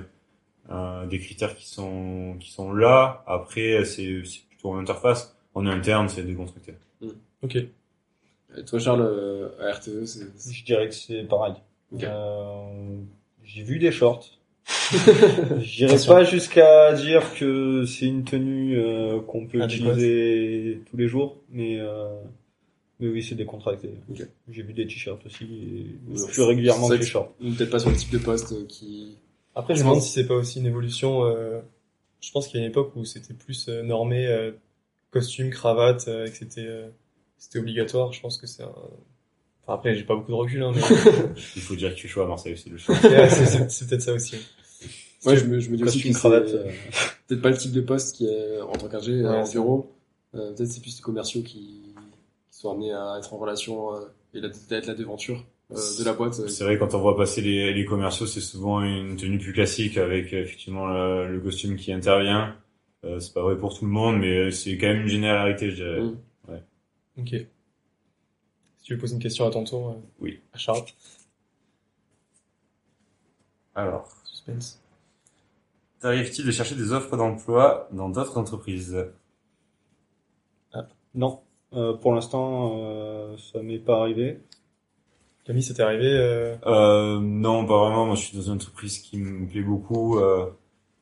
[0.71, 3.25] euh, des critères qui sont qui sont là.
[3.27, 5.37] Après, c'est c'est plutôt en interface.
[5.55, 6.75] En interne, c'est déconstructé.
[7.43, 7.57] Ok.
[7.57, 10.25] Et toi, Charles, euh, à RTE, c'est...
[10.37, 11.55] c'est- Je dirais que c'est pareil.
[11.93, 12.05] Ok.
[12.05, 12.97] Euh,
[13.45, 14.39] J'ai vu des shorts.
[15.61, 19.89] J'irai pas jusqu'à dire que c'est une tenue euh, qu'on peut Adéquate.
[19.97, 22.09] utiliser tous les jours, mais euh,
[23.01, 23.91] mais oui, c'est décontracté.
[24.11, 24.23] Ok.
[24.51, 27.33] J'ai vu des t-shirts aussi, et plus régulièrement que les shorts.
[27.41, 29.17] Peut-être pas sur le type de poste euh, qui...
[29.55, 31.25] Après, je me demande si c'est pas aussi une évolution.
[31.27, 31.61] euh,
[32.21, 34.53] je pense qu'il y a une époque où c'était plus normé, euh,
[35.13, 36.89] costume, cravate, euh, et que c'était euh,
[37.39, 38.13] c'était obligatoire.
[38.13, 38.73] Je pense que c'est un.
[39.65, 40.81] Enfin, après, j'ai pas beaucoup de recul, hein, mais
[41.57, 42.97] Il faut dire que tu choisis à Marseille aussi le choix.
[43.05, 44.37] Ouais, c'est c'est- c'est peut-être ça aussi.
[45.25, 46.49] Ouais, je me, je me dis aussi Costume que cravate.
[46.49, 46.71] c'est euh,
[47.29, 49.93] peut-être pas le type de poste qui est en tant qu'ingé Ouais, en c'est bureau.
[50.35, 51.95] Euh, peut-être c'est plus les commerciaux qui,
[52.51, 54.01] qui sont amenés à être en relation euh,
[54.35, 56.41] et la, être la devanture euh, de la boîte.
[56.41, 59.53] euh, C'est vrai, quand on voit passer les, les commerciaux, c'est souvent une tenue plus
[59.53, 62.57] classique avec effectivement le, le costume qui intervient.
[63.05, 65.75] Euh, c'est pas vrai pour tout le monde, mais c'est quand même une généralité, je
[65.77, 66.01] dirais.
[66.01, 66.19] Mm.
[67.19, 67.29] Ok.
[68.79, 70.41] Si tu veux poser une question à ton tour, euh, Oui.
[70.53, 70.83] à Charles.
[73.75, 74.81] Alors, Suspense.
[76.01, 78.97] t'arrive-t-il de chercher des offres d'emploi dans d'autres entreprises?
[81.15, 81.41] Non,
[81.75, 84.41] Euh, pour l'instant, euh, ça m'est pas arrivé.
[85.45, 88.05] Camille, ça t'est arrivé euh, euh, Non, pas vraiment.
[88.07, 90.51] Moi, je suis dans une entreprise qui me plaît beaucoup, euh,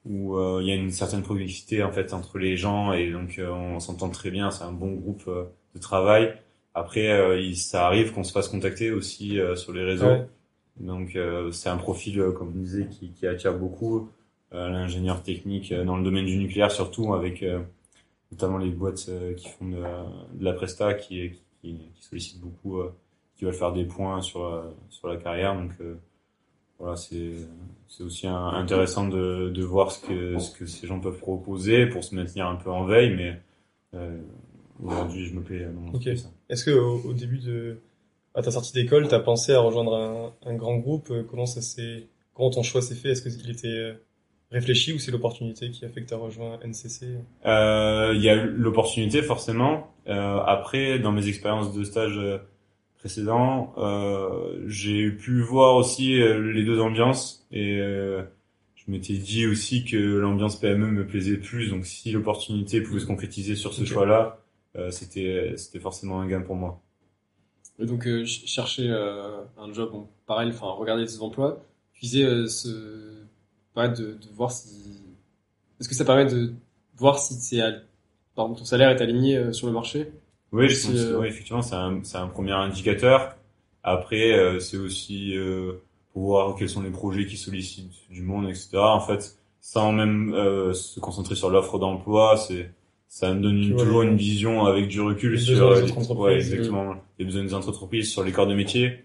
[0.07, 3.39] où euh, il y a une certaine proximité en fait entre les gens et donc
[3.39, 4.51] euh, on s'entend très bien.
[4.51, 6.35] C'est un bon groupe euh, de travail.
[6.75, 10.07] Après, euh, il, ça arrive qu'on se fasse contacter aussi euh, sur les réseaux.
[10.07, 10.27] Ouais.
[10.79, 14.09] Donc euh, c'est un profil, comme on disait, qui, qui attire beaucoup
[14.55, 17.61] euh, l'ingénieur technique euh, dans le domaine du nucléaire, surtout avec euh,
[18.33, 22.79] notamment les boîtes euh, qui font de, de la presta, qui, qui, qui sollicitent beaucoup,
[22.79, 22.95] euh,
[23.37, 25.55] qui veulent faire des points sur sur la carrière.
[25.55, 25.97] Donc euh,
[26.81, 27.31] voilà, c'est
[27.88, 31.87] c'est aussi un- intéressant de, de voir ce que ce que ces gens peuvent proposer
[31.87, 33.38] pour se maintenir un peu en veille, mais
[33.95, 34.19] euh,
[34.83, 36.07] aujourd'hui je me plais dans Ok.
[36.49, 37.79] Est-ce que au, au début de
[38.35, 41.09] à ta sortie d'école, t'as pensé à rejoindre un, un grand groupe?
[41.11, 43.11] Euh, Comment ça s'est comment ton choix s'est fait?
[43.11, 43.95] Est-ce qu'il était euh,
[44.53, 48.37] réfléchi ou c'est l'opportunité qui a fait que t'as rejoint NCC Euh, Il y a
[48.37, 49.93] l'opportunité forcément.
[50.07, 52.19] Euh, après, dans mes expériences de stage
[53.01, 58.23] précédents, euh, j'ai pu voir aussi euh, les deux ambiances et euh,
[58.77, 61.71] je m'étais dit aussi que l'ambiance PME me plaisait plus.
[61.71, 64.39] Donc, si l'opportunité pouvait se concrétiser sur ce choix-là,
[64.91, 66.81] c'était c'était forcément un gain pour moi.
[67.79, 73.25] Et donc ch- chercher un job, bon, pareil, enfin regarder des emplois, tu disais ce,
[73.75, 74.69] pareil, de, de voir si,
[75.81, 76.55] est-ce que ça permet de
[76.97, 77.61] voir si c'est,
[78.37, 80.13] ton salaire est aligné sur le marché?
[80.53, 83.37] Oui, je C'est, pense que, euh, oui, effectivement, c'est un, c'est un premier indicateur.
[83.83, 85.75] Après, euh, c'est aussi euh,
[86.13, 88.95] pour voir quels sont les projets qui sollicitent du monde, etc.
[88.95, 92.71] En fait, sans même euh, se concentrer sur l'offre d'emploi, c'est
[93.09, 95.71] ça me donne Tu une- vois toujours les- une vision avec du recul les sur
[95.71, 99.05] besoins des euh, entreprises, ouais, exactement, les besoins des entreprises, sur les corps de métier,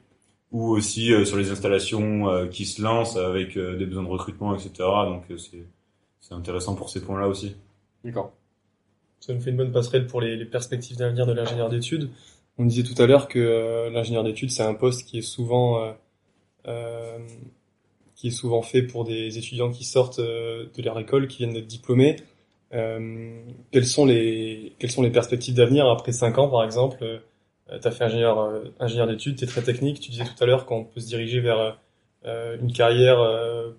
[0.52, 4.10] ou aussi euh, sur les installations euh, qui se lancent avec euh, des besoins de
[4.10, 5.06] recrutement, etc.
[5.06, 5.66] Donc euh, c'est
[6.22, 7.56] c'est intéressant pour ces points-là aussi.
[8.04, 8.34] D'accord.
[9.26, 12.12] Ça nous fait une bonne passerelle pour les, perspectives d'avenir de l'ingénieur d'études.
[12.60, 15.82] On disait tout à l'heure que euh, l'ingénieur d'études, c'est un poste qui est souvent
[15.82, 15.94] euh,
[16.68, 17.18] euh,
[18.14, 21.66] qui est souvent fait pour des étudiants qui sortent de leur école, qui viennent d'être
[21.66, 22.18] diplômés.
[22.70, 27.24] Quelles sont les quelles sont les perspectives d'avenir après cinq ans, par exemple?
[27.68, 30.00] Tu as fait ingénieur ingénieur d'études, tu es très technique.
[30.02, 31.80] Tu disais tout à l'heure qu'on peut se diriger vers
[32.26, 33.18] une carrière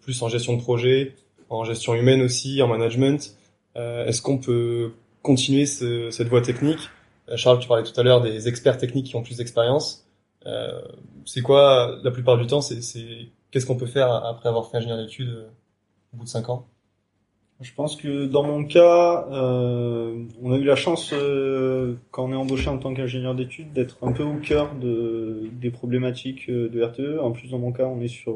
[0.01, 1.15] plus en gestion de projet,
[1.51, 3.37] en gestion humaine aussi, en management.
[3.77, 4.91] Est-ce qu'on peut
[5.27, 6.79] continuer ce- cette voie technique
[7.29, 10.07] Euh, Charles, tu parlais tout à l'heure des experts techniques qui ont plus d'expérience.
[10.47, 10.81] Euh,
[11.25, 12.79] c'est quoi, la plupart du temps, c'est
[13.51, 15.49] qu'est-ce qu'on peut faire après avoir fait ingénieur d'études euh,
[16.15, 16.69] au bout de cinq ans?
[17.61, 22.33] Je pense que dans mon cas, euh, on a eu la chance, euh, quand on
[22.33, 26.69] est embauché en tant qu'ingénieur d'études, d'être un peu au cœur de, des problématiques euh,
[26.69, 27.19] de RTE.
[27.21, 28.35] En plus, dans mon cas, on est sur,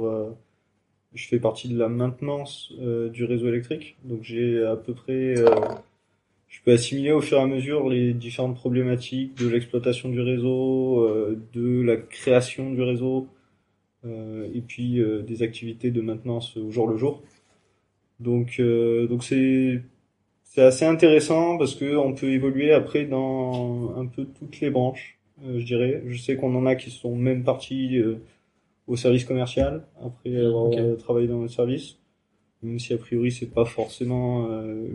[1.14, 2.72] je fais partie de la maintenance
[3.12, 5.34] du réseau électrique, donc j'ai à peu près,
[6.50, 11.04] je peux assimiler au fur et à mesure les différentes problématiques de l'exploitation du réseau,
[11.04, 13.28] euh, de la création du réseau,
[14.04, 17.22] euh, et puis euh, des activités de maintenance au jour le jour.
[18.18, 19.80] Donc, euh, donc c'est
[20.42, 25.20] c'est assez intéressant parce que on peut évoluer après dans un peu toutes les branches,
[25.44, 26.02] euh, je dirais.
[26.08, 28.16] Je sais qu'on en a qui sont même partis euh,
[28.88, 31.99] au service commercial après avoir travaillé dans le service,
[32.62, 34.86] même si a priori c'est pas forcément euh,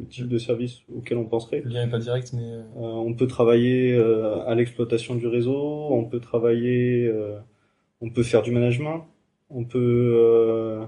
[0.00, 1.62] le type de service auquel on penserait.
[1.64, 5.26] Le lien est pas direct, mais euh, Euh, on peut travailler euh, à l'exploitation du
[5.26, 7.38] réseau, on peut travailler, euh,
[8.00, 9.06] on peut faire du management,
[9.50, 10.84] on peut, euh,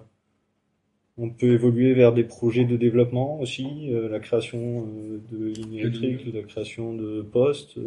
[1.19, 4.87] on peut évoluer vers des projets de développement aussi, euh, la création
[5.31, 7.79] de lignes électriques, la création de postes.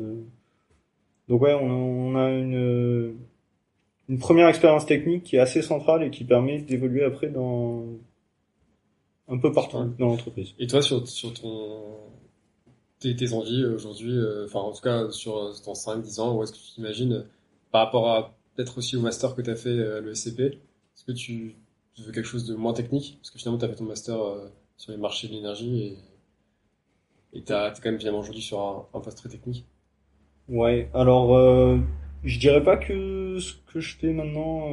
[1.27, 3.15] Donc ouais, on a, on a une,
[4.07, 7.83] une première expérience technique qui est assez centrale et qui permet d'évoluer après dans
[9.27, 9.87] un peu partout Ouais.
[9.99, 10.53] dans l'entreprise.
[10.59, 11.97] Et toi, sur, sur ton,
[12.99, 16.35] tes, tes envies aujourd'hui, euh, enfin, en tout cas, sur euh, dans 5, 10 ans,
[16.37, 17.23] où est-ce que tu t'imagines, euh,
[17.71, 21.11] par rapport à, peut-être aussi au master que tu as fait à l'ESCP, est-ce que
[21.11, 21.55] tu,
[21.93, 23.17] tu veux quelque chose de moins technique?
[23.21, 25.97] Parce que finalement, tu as fait ton master euh, sur les marchés de l'énergie
[27.33, 29.65] et, t'as, t'es quand même finalement aujourd'hui sur un, un poste très technique.
[30.49, 31.77] Ouais, alors euh,
[32.23, 34.69] je dirais pas que ce que je fais maintenant,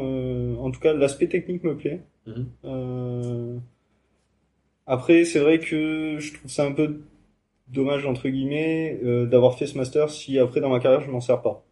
[0.63, 2.05] en tout cas l'aspect technique me plaît.
[2.27, 3.61] Mhm.
[4.87, 7.01] Après, c'est vrai que je trouve ça un peu
[7.69, 11.21] dommage entre guillemets euh, d'avoir fait ce master si après dans ma carrière je m'en
[11.21, 11.65] sers pas.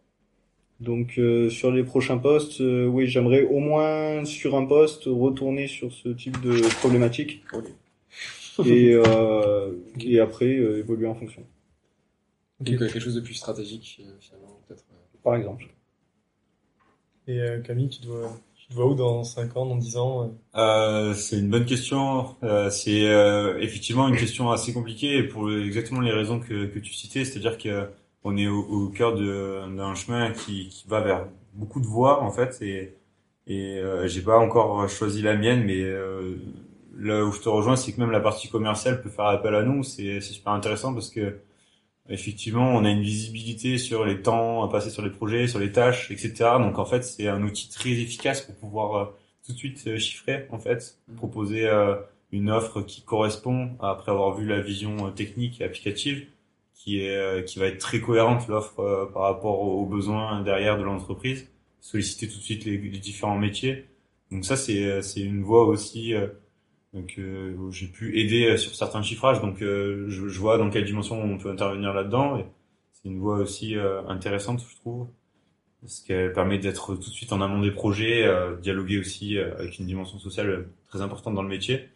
[0.79, 5.67] Donc euh, sur les prochains postes, euh, oui, j'aimerais au moins sur un poste retourner
[5.67, 7.43] sur ce type de problématique
[8.65, 11.43] et euh, et après euh, évoluer en fonction.
[12.59, 14.85] Donc, euh, quelque chose de plus stratégique, euh, finalement, peut-être.
[14.91, 15.17] euh.
[15.23, 15.67] Par exemple.
[17.27, 18.37] Et euh, Camille, tu te vois,
[18.73, 22.35] tu vois où dans 5 ans, dans 10 ans euh c'est une bonne question.
[22.41, 26.91] Euh, c'est euh, effectivement une question assez compliquée pour exactement les raisons que, que tu
[26.93, 27.87] citais, c'est-à-dire que
[28.23, 32.31] on est au, au cœur d'un chemin qui, qui va vers beaucoup de voies en
[32.31, 32.95] fait, et,
[33.45, 36.35] et euh, j'ai pas encore choisi la mienne, mais euh,
[36.97, 39.61] là où je te rejoins, c'est que même la partie commerciale peut faire appel à
[39.63, 39.83] nous.
[39.83, 41.37] C'est c'est super intéressant parce que
[42.09, 45.71] effectivement, on a une visibilité sur les temps à passer sur les projets, sur les
[45.71, 46.33] tâches, etc.
[46.59, 49.05] Donc en fait, c'est un outil très efficace pour pouvoir euh,
[49.45, 51.95] tout de suite euh, chiffrer en fait, proposer euh,
[52.31, 56.27] une offre qui correspond après avoir vu la vision technique et applicative,
[56.73, 60.83] qui est qui va être très cohérente l'offre par rapport aux, aux besoins derrière de
[60.83, 61.47] l'entreprise,
[61.79, 63.85] solliciter tout de suite les, les différents métiers.
[64.31, 66.13] Donc ça c'est c'est une voie aussi
[66.93, 69.41] donc euh, j'ai pu aider euh, sur certains chiffrages.
[69.41, 72.45] Donc euh, je, je vois dans quelle dimension on peut intervenir là-dedans.
[72.93, 73.75] C'est une voie aussi
[74.07, 75.07] intéressante je trouve
[75.81, 78.25] parce qu'elle permet d'être tout de suite en amont des projets,
[78.61, 81.89] dialoguer aussi avec une dimension sociale très importante dans le métier.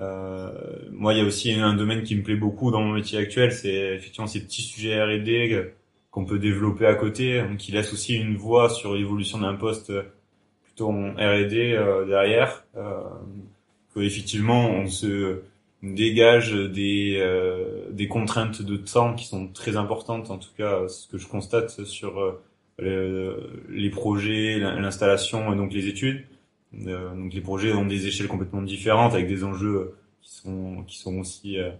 [0.00, 0.50] Euh,
[0.90, 3.52] moi, il y a aussi un domaine qui me plaît beaucoup dans mon métier actuel,
[3.52, 5.72] c'est effectivement ces petits sujets R&D
[6.10, 9.92] qu'on peut développer à côté, donc qui laisse aussi une voie sur l'évolution d'un poste
[10.64, 12.64] plutôt en R&D euh, derrière.
[12.76, 13.02] Euh,
[13.96, 15.42] effectivement, on se
[15.82, 21.08] dégage des euh, des contraintes de temps qui sont très importantes, en tout cas, ce
[21.08, 22.42] que je constate sur euh,
[22.78, 26.24] les, les projets, l'installation et donc les études.
[26.86, 30.98] Euh, donc les projets ont des échelles complètement différentes avec des enjeux qui sont qui
[30.98, 31.70] sont aussi euh,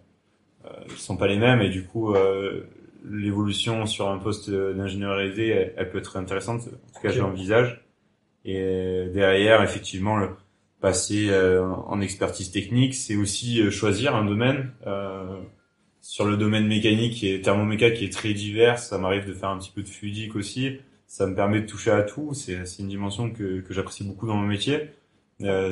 [0.89, 2.65] qui sont pas les mêmes et du coup euh,
[3.05, 7.15] l'évolution sur un poste d'ingénieur R&D elle, elle peut être intéressante en tout cas Ok.
[7.15, 7.85] je l'envisage
[8.45, 10.29] et derrière effectivement le
[10.83, 15.39] passer euh, en expertise technique c'est aussi euh, choisir un domaine euh,
[16.03, 19.59] sur le domaine mécanique et thermoméca qui est très divers ça m'arrive de faire un
[19.59, 22.33] petit peu de fluidique aussi ça me permet de toucher à tout.
[22.33, 24.89] C'est une dimension que, que j'apprécie beaucoup dans mon métier.
[25.43, 25.71] Euh,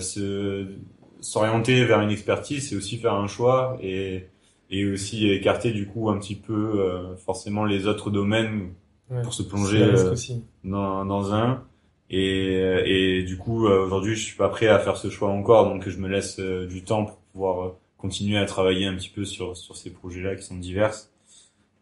[1.22, 4.26] S'orienter vers une expertise, c'est aussi faire un choix et,
[4.70, 8.74] et aussi écarter du coup un petit peu euh, forcément les autres domaines
[9.10, 9.22] Ouais.
[9.22, 10.14] pour se plonger euh,
[10.62, 11.64] dans, dans un.
[12.10, 15.66] Et, et du coup, euh, aujourd'hui, je suis pas prêt à faire ce choix encore,
[15.66, 19.10] donc je me laisse euh, du temps pour pouvoir euh, continuer à travailler un petit
[19.10, 20.94] peu sur, sur ces projets-là qui sont divers.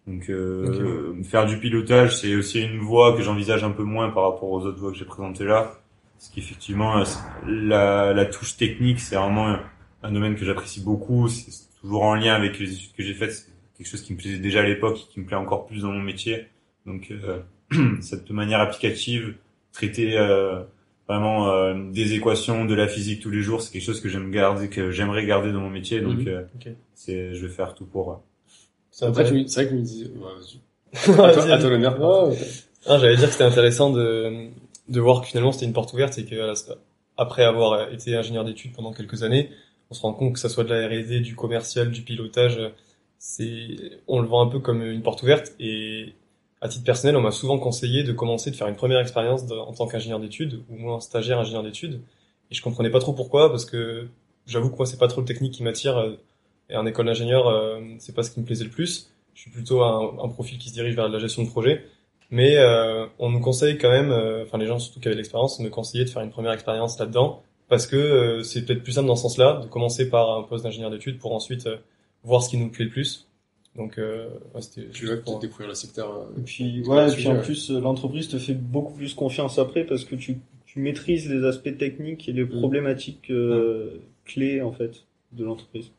[0.09, 4.25] Donc, euh, faire du pilotage, c'est aussi une voie que j'envisage un peu moins par
[4.25, 5.75] rapport aux autres voies que j'ai présentées là.
[6.17, 7.05] Parce qu'effectivement, euh,
[7.47, 9.61] la, la touche technique, c'est vraiment un,
[10.03, 11.29] un domaine que j'apprécie beaucoup.
[11.29, 13.33] C'est toujours en lien avec les études que j'ai faites.
[13.33, 15.83] C'est quelque chose qui me plaisait déjà à l'époque et qui me plaît encore plus
[15.83, 16.47] dans mon métier.
[16.87, 17.43] Donc, euh,
[18.01, 19.35] cette manière applicative,
[19.73, 20.63] traiter euh,
[21.09, 24.31] vraiment euh, des équations, de la physique tous les jours, c'est quelque chose que j'aime
[24.31, 26.01] garder, que j'aimerais garder dans mon métier.
[26.01, 26.29] Donc, Mhm.
[26.29, 26.69] euh, Ok.
[26.95, 28.13] c'est, je vais faire tout pour.
[28.13, 28.17] euh,
[28.91, 29.35] C'est intéressant.
[29.35, 30.35] tu, c'est vrai que me ouais,
[31.07, 31.21] vas-y.
[31.31, 32.31] à toi, à toi l'honneur.
[32.87, 34.49] J'allais dire que c'était intéressant de,
[34.89, 36.55] de voir que finalement c'était une porte ouverte et que voilà,
[37.17, 39.51] après avoir été ingénieur d'études pendant quelques années,
[39.91, 42.61] on se rend compte que ça soit de la R&D, du commercial, du pilotage,
[43.19, 43.77] c'est,
[44.07, 46.15] on le voit un peu comme une porte ouverte et
[46.61, 49.73] à titre personnel, on m'a souvent conseillé de commencer de faire une première expérience en
[49.73, 52.01] tant qu'ingénieur d'études ou moins stagiaire ingénieur d'études
[52.51, 54.09] et je comprenais pas trop pourquoi parce que
[54.47, 56.17] j'avoue que moi c'est pas trop le technique qui m'attire euh,
[56.71, 59.11] et en école d'ingénieur euh, c'est pas ce qui me plaisait le plus.
[59.35, 61.85] Je suis plutôt un, profil qui se dirige vers la gestion de projet.
[62.31, 65.61] Mais euh, on nous conseille quand même, euh, enfin les gens surtout qui avaient l'expérience,
[65.61, 69.17] me conseillaient de faire une première expérience là-dedans, parce que c'est peut-être plus simple dans
[69.17, 71.69] ce sens-là, de commencer par un poste d'ingénieur d'études pour ensuite
[72.25, 73.28] voir ce qui nous plaît le plus.
[73.79, 76.13] Donc euh, ouais, c'était Tu vas peut-être découvrir le secteur.
[76.13, 77.43] euh, Et puis, un et puis en ouais.
[77.43, 81.45] plus, euh, l'entreprise te fait beaucoup plus confiance après parce que tu, tu maîtrises les
[81.47, 85.93] aspects techniques et les problématiques euh, clés, en fait, de l'entreprise.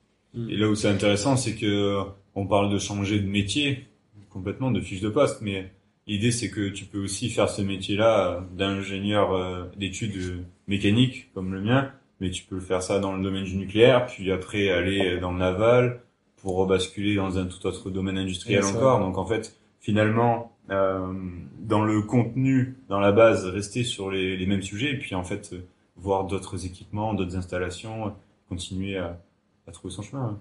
[0.50, 2.02] Et là où c'est intéressant, c'est que
[2.36, 3.88] on parle de changer de métier
[4.30, 5.72] complètement, de fiche de poste, mais
[6.06, 11.62] l'idée c'est que tu peux aussi faire ce métier-là euh, d'ingénieur d'études mécaniques comme le
[11.62, 15.32] mien, mais tu peux faire ça dans le domaine du nucléaire, puis après aller dans
[15.32, 16.02] le naval
[16.42, 19.00] pour rebasculer dans un tout autre domaine industriel encore.
[19.00, 21.14] Donc en fait, finalement, euh,
[21.60, 25.24] dans le contenu, dans la base, rester sur les, les mêmes sujets, et puis en
[25.24, 25.62] fait euh,
[25.98, 28.14] voir d'autres équipements, d'autres installations,
[28.48, 29.20] continuer à,
[29.68, 30.24] à trouver son chemin.
[30.24, 30.40] hein.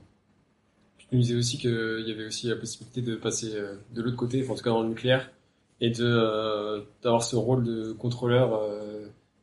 [0.99, 4.17] Tu me disais aussi qu'il y avait aussi la possibilité de passer euh, de l'autre
[4.17, 5.31] côté, enfin, en tout cas dans le nucléaire,
[5.81, 8.61] et de euh, d'avoir ce rôle de contrôleur,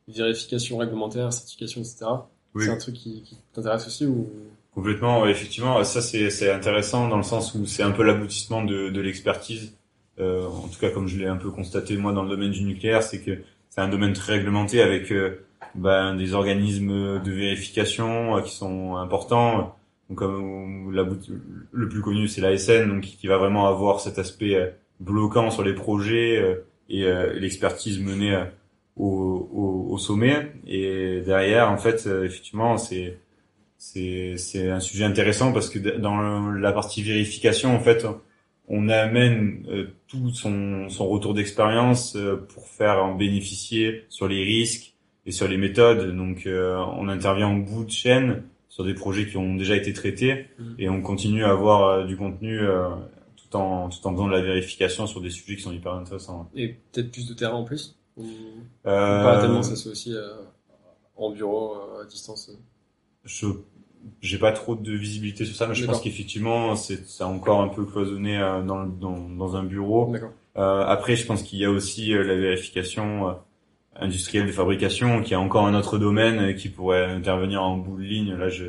[0.07, 2.05] vérification réglementaire, certification, etc.
[2.53, 2.65] Oui.
[2.65, 4.29] C'est un truc qui, qui t'intéresse aussi ou?
[4.75, 9.01] Complètement, effectivement, ça c'est intéressant dans le sens où c'est un peu l'aboutissement de, de
[9.01, 9.77] l'expertise.
[10.19, 12.63] Euh, en tout cas, comme je l'ai un peu constaté moi dans le domaine du
[12.63, 15.45] nucléaire, c'est que c'est un domaine très réglementé avec euh,
[15.75, 19.75] ben, des organismes de vérification euh, qui sont importants.
[20.09, 21.31] Donc, comme l'about-
[21.71, 24.69] le plus connu, c'est l'ASN, donc qui va vraiment avoir cet aspect euh,
[24.99, 26.55] bloquant sur les projets euh,
[26.89, 28.43] et euh, l'expertise menée euh,
[28.97, 30.51] au, au, au sommet.
[30.67, 33.17] Et derrière, en fait, euh, effectivement, c'est
[33.85, 38.05] c'est c'est un sujet intéressant parce que dans la partie vérification, en fait,
[38.67, 44.43] on amène euh, tout son son retour d'expérience euh, pour faire en bénéficier sur les
[44.43, 44.93] risques
[45.27, 46.15] et sur les méthodes.
[46.15, 49.93] Donc, euh, on intervient en bout de chaîne sur des projets qui ont déjà été
[49.93, 50.75] traités Mhm.
[50.79, 52.59] et on continue à avoir du contenu
[53.37, 56.49] tout en tout en faisant de la vérification sur des sujets qui sont hyper intéressants.
[56.55, 58.25] Et peut-être plus de terrain en plus Ou
[58.87, 60.33] Euh, pas tellement, ça se fait aussi euh,
[61.15, 62.49] en bureau, à distance
[63.25, 63.47] je
[64.21, 67.67] j'ai pas trop de visibilité sur ça, mais je pense qu'effectivement c'est c'est encore un
[67.69, 70.11] peu cloisonné euh, dans dans dans un bureau.
[70.11, 70.31] D'accord.
[70.57, 73.33] Euh, après, je pense qu'il y a aussi euh, la vérification euh,
[73.97, 77.97] industrielle de fabrication, qui est encore un autre domaine euh, qui pourrait intervenir en bout
[77.97, 78.33] de ligne.
[78.35, 78.65] Là, je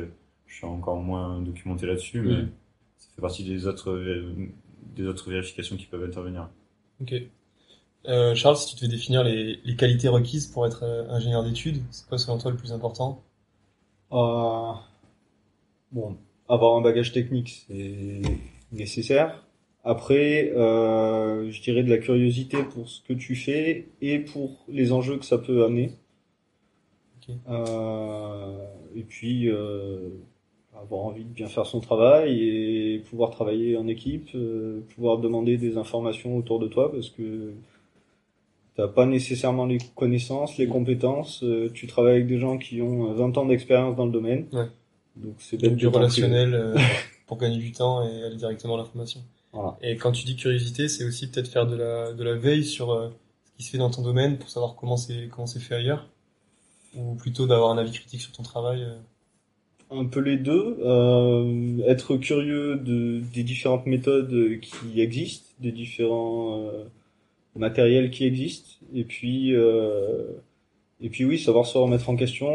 [0.47, 2.49] je suis encore moins documenté là-dessus, mais Mhm.
[2.97, 3.99] ça fait partie des autres
[4.95, 6.49] des autres vérifications qui peuvent intervenir.
[7.01, 7.13] Ok.
[8.07, 11.83] Euh, Charles, si tu devais définir les, les qualités requises pour être euh, ingénieur d'études,
[11.91, 13.21] c'est quoi selon toi le plus important?
[14.13, 14.71] Euh,
[15.91, 16.17] bon,
[16.49, 18.21] avoir un bagage technique, c'est
[18.71, 19.45] nécessaire.
[19.83, 24.91] Après, euh, je dirais de la curiosité pour ce que tu fais et pour les
[24.91, 25.91] enjeux que ça peut amener.
[27.21, 27.35] Ok.
[27.49, 28.57] Euh,
[28.95, 30.09] et puis, euh,
[30.81, 35.57] avoir envie de bien faire son travail et pouvoir travailler en équipe, euh, pouvoir demander
[35.57, 37.53] des informations autour de toi parce que
[38.75, 41.43] t'as pas nécessairement les connaissances, les compétences.
[41.43, 44.47] euh, tu travailles avec des gens qui ont euh, 20 ans d'expérience dans le domaine.
[44.51, 44.67] Ouais.
[45.23, 46.77] Donc c'est du t'en relationnel euh,
[47.27, 49.21] pour gagner du temps et aller directement à l'information.
[49.53, 49.77] Voilà.
[49.81, 52.91] Et quand tu dis curiosité, c'est aussi peut-être faire de la, de la veille sur
[52.91, 53.09] euh,
[53.45, 56.07] ce qui se fait dans ton domaine pour savoir comment c'est comment c'est fait ailleurs
[56.95, 58.83] ou plutôt d'avoir un avis critique sur ton travail.
[58.83, 58.95] euh.
[59.89, 60.77] Un peu les deux.
[60.81, 66.83] Euh, être curieux de, des différentes méthodes qui existent, des différents euh,
[67.55, 68.69] matériels qui existent.
[68.93, 70.25] Et puis, euh,
[70.99, 72.49] et puis oui, savoir se remettre en question.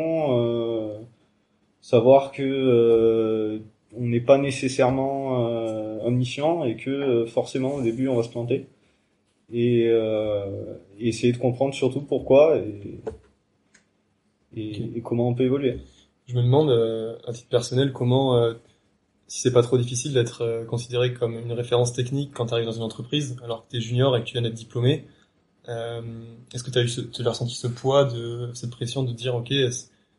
[1.83, 3.59] Savoir que euh,
[3.95, 8.31] on n'est pas nécessairement euh, omniscient et que euh, forcément au début on va se
[8.31, 8.69] planter.
[9.53, 13.03] Et, euh, et essayer de comprendre surtout pourquoi et,
[14.57, 15.81] et, comment on peut évoluer.
[16.27, 18.55] Je me demande, euh, à titre personnel, comment, euh,
[19.27, 22.73] si c'est pas trop difficile d'être considéré comme une référence technique quand tu arrives dans
[22.73, 25.07] une entreprise, alors que tu es junior et que tu viens d'être diplômé,
[25.69, 26.01] euh,
[26.55, 29.35] est-ce que tu as eu ce, as ressenti ce poids, de cette pression de dire,
[29.35, 29.53] ok,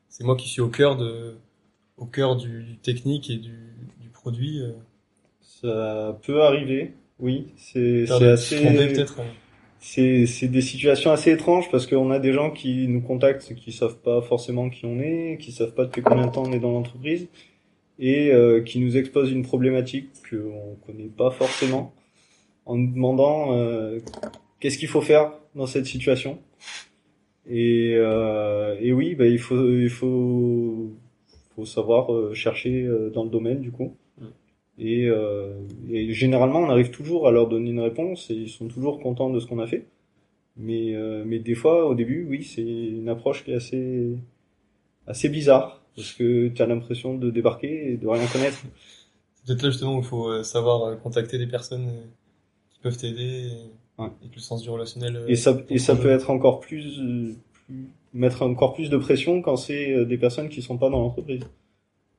[0.10, 1.36] c'est moi qui suis au cœur de,
[1.98, 3.58] au cœur du, du technique et du,
[4.00, 4.72] du produit, euh,
[5.42, 7.48] Ça peut arriver, oui.
[7.58, 9.20] C'est c'est de se tromper assez, peut-être.
[9.20, 9.24] euh.
[9.80, 13.72] c'est c'est des situations assez étranges parce qu'on a des gens qui nous contactent qui
[13.72, 16.60] savent pas forcément qui on est, qui savent pas depuis combien de temps on est
[16.60, 17.28] dans l'entreprise
[18.00, 21.94] et euh, qui nous exposent une problématique qu'on connaît pas forcément
[22.66, 24.00] en nous demandant euh,
[24.60, 26.40] qu'est-ce qu'il faut faire dans cette situation.
[27.48, 30.94] Et, euh, et oui, bah, il faut il faut
[31.56, 33.96] faut savoir euh, chercher euh, dans le domaine du coup.
[34.20, 34.26] Mm.
[34.80, 35.54] Et, euh,
[35.92, 39.30] et généralement, on arrive toujours à leur donner une réponse et ils sont toujours contents
[39.30, 39.86] de ce qu'on a fait.
[40.58, 40.94] Mais,
[41.26, 44.16] mais des fois, au début, oui, c'est une approche qui est assez,
[45.08, 48.60] assez bizarre parce que tu as l'impression de débarquer et de rien connaître.
[49.34, 51.90] C'est peut-être là justement où il faut savoir contacter des personnes
[52.72, 54.10] qui peuvent t'aider et, Ouais.
[54.24, 55.24] et que le sens du relationnel.
[55.28, 57.00] Et ça, et ça peut être encore plus-
[58.14, 61.42] mettre encore plus de pression quand c'est euh, des personnes qui sont pas dans l'entreprise.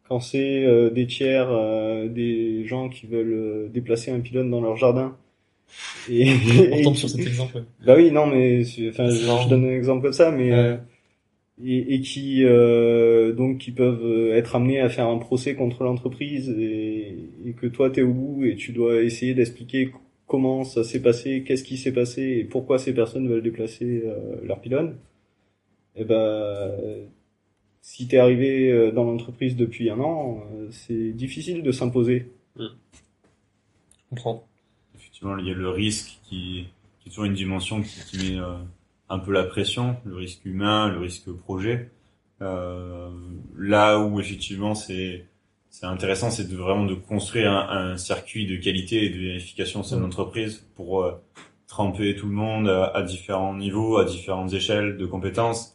[0.09, 4.61] Quand c'est euh, des tiers, euh, des gens qui veulent euh, déplacer un pylône dans
[4.61, 5.17] leur jardin.
[6.11, 6.27] Et,
[6.73, 7.65] On et tombe sur cet exemple.
[7.87, 10.59] Bah oui, non, mais enfin, je, donne un exemple comme ça, mais Ouais.
[10.59, 10.77] euh,
[11.65, 16.51] et, et qui euh, donc qui peuvent être amenés à faire un procès contre l'entreprise
[16.51, 19.91] et, et que toi t'es au bout et tu dois essayer d'expliquer
[20.27, 24.37] comment ça s'est passé, qu'est-ce qui s'est passé et pourquoi ces personnes veulent déplacer euh,
[24.45, 24.97] leur pylône.
[25.97, 27.05] Et ben euh,
[27.83, 32.33] si t'es arrivé euh, dans l'entreprise depuis un an, euh, c'est difficile de s'imposer.
[32.59, 32.65] Je
[34.11, 34.47] comprends.
[34.95, 36.67] Effectivement, il y a le risque qui,
[37.01, 38.55] qui est toujours une dimension qui, qui met euh,
[39.09, 41.91] un peu la pression, le risque humain, le risque projet.
[42.43, 43.11] Euh,
[43.57, 45.25] là où effectivement c'est
[45.71, 49.81] c'est intéressant, c'est de vraiment de construire un, un circuit de qualité et de vérification
[49.81, 50.05] au sein de Mm.
[50.05, 51.13] l'entreprise pour euh,
[51.67, 55.74] tremper tout le monde à, à différents niveaux, à différentes échelles de compétences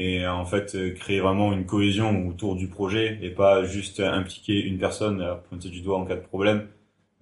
[0.00, 4.58] et en fait euh, créer vraiment une cohésion autour du projet et pas juste impliquer
[4.58, 6.68] une personne à pointer du doigt en cas de problème.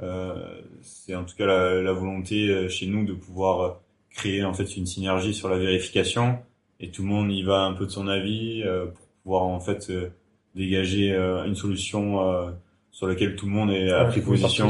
[0.01, 4.55] Euh, c'est en tout cas la, la, volonté euh, chez nous de pouvoir créer en
[4.55, 6.39] fait une synergie sur la vérification
[6.79, 9.59] et tout le monde y va un peu de son avis euh, pour pouvoir en
[9.59, 9.91] fait
[10.55, 12.55] dégager une solution
[12.93, 14.69] sur laquelle tout le monde est à pris position.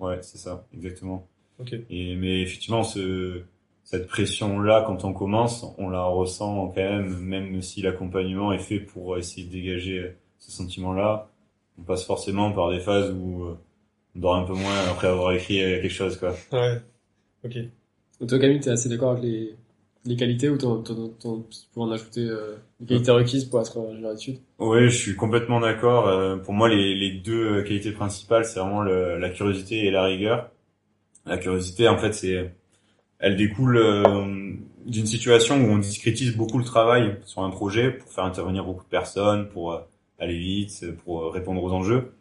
[0.00, 1.26] Ouais, c'est ça, exactement.
[1.60, 1.84] Okay.
[1.88, 3.42] Et mais effectivement, ce
[3.84, 8.80] cette pression-là, quand on commence, on la ressent quand même, même si l'accompagnement est fait
[8.80, 11.28] pour essayer de dégager ce sentiment-là.
[11.78, 13.58] On passe forcément par des phases où euh,
[14.16, 16.34] on dort un peu moins après avoir écrit quelque chose, quoi.
[16.52, 16.80] Ouais.
[17.44, 17.56] Ok.
[18.20, 19.54] Donc toi, Camille, t'es assez d'accord avec les,
[20.06, 24.38] les qualités ou t'en, pour en ajouter euh, les qualités requises pour être ingénieur d'études?
[24.58, 26.08] Oui, je suis complètement d'accord.
[26.08, 30.04] Euh, pour moi, les, les deux qualités principales, c'est vraiment le, la curiosité et la
[30.04, 30.50] rigueur.
[31.26, 32.54] La curiosité, en fait, c'est
[33.18, 34.52] elle découle euh,
[34.86, 38.84] d'une situation où on discrétise beaucoup le travail sur un projet pour faire intervenir beaucoup
[38.84, 39.80] de personnes, pour euh,
[40.18, 42.14] aller vite, pour euh, répondre aux enjeux.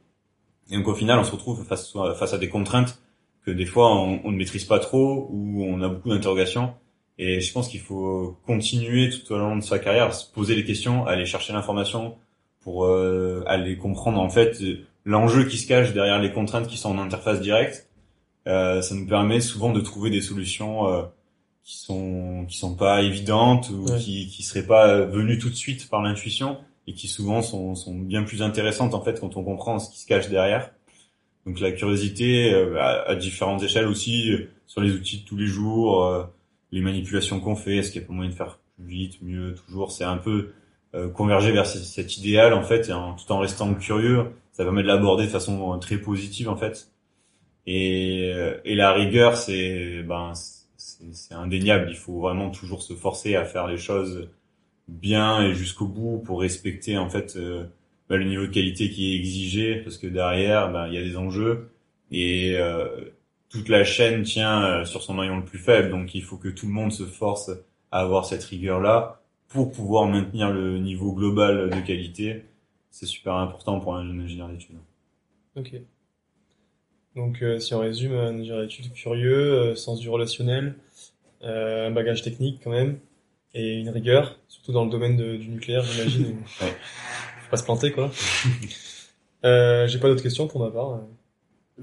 [0.70, 3.00] Et donc au final, on se retrouve face, à des contraintes
[3.46, 6.74] que des fois on, on ne maîtrise pas trop ou on a beaucoup d'interrogations.
[7.18, 10.56] Et je pense qu'il faut continuer tout au long de sa carrière, à se poser
[10.56, 12.16] les questions, aller chercher l'information
[12.62, 14.58] pour aller comprendre en fait
[15.06, 17.88] l'enjeu qui se cache derrière les contraintes qui sont en interface directe
[18.48, 21.04] euh, ça nous permet souvent de trouver des solutions euh,
[21.64, 25.90] qui sont qui sont pas évidentes ou qui qui seraient pas venues tout de suite
[25.90, 29.80] par l'intuition et qui souvent sont sont bien plus intéressantes en fait quand on comprend
[29.80, 30.72] ce qui se cache derrière.
[31.46, 34.32] Donc la curiosité euh, à, à, différentes échelles aussi
[34.68, 36.28] sur les outils de tous les jours,
[36.72, 39.54] les manipulations qu'on fait, est-ce qu'il y a pas moyen de faire plus vite, mieux,
[39.54, 40.54] toujours, c'est un peu
[41.14, 44.88] converger vers cet idéal en fait, et en, tout en restant curieux, ça permet de
[44.88, 46.93] l'aborder de façon très positive en fait
[47.66, 50.34] et, euh, et la rigueur, c'est ben
[50.78, 51.88] c'est indéniable.
[51.90, 54.30] Il faut vraiment toujours se forcer à faire les choses
[54.88, 57.66] bien et jusqu'au bout pour respecter en fait euh,
[58.10, 61.04] ben, le niveau de qualité qui est exigé, parce que derrière, ben il y a
[61.04, 61.72] des enjeux
[62.12, 62.88] et euh,
[63.50, 65.90] toute la chaîne tient sur son maillon le plus faible.
[65.90, 67.52] Donc il faut que tout le monde se force
[67.92, 72.44] à avoir cette rigueur là pour pouvoir maintenir le niveau global de qualité.
[72.90, 74.78] C'est super important pour un ingénieur d'études.
[75.56, 75.74] Ok.
[77.16, 80.76] Donc, euh, si on résume, un ingénieur d'études curieux, euh, sens du relationnel,
[81.44, 82.98] euh, un bagage technique quand même,
[83.54, 86.26] et une rigueur, surtout dans le domaine de, du nucléaire, j'imagine.
[86.62, 86.74] ouais.
[87.42, 88.12] Faut pas se planter, quoi.
[89.46, 91.02] euh, J'ai pas d'autres questions pour ma part.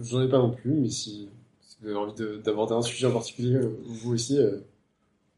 [0.01, 1.29] J'en ai pas non plus, mais si,
[1.61, 4.39] si vous avez envie d'aborder un sujet en particulier, vous aussi,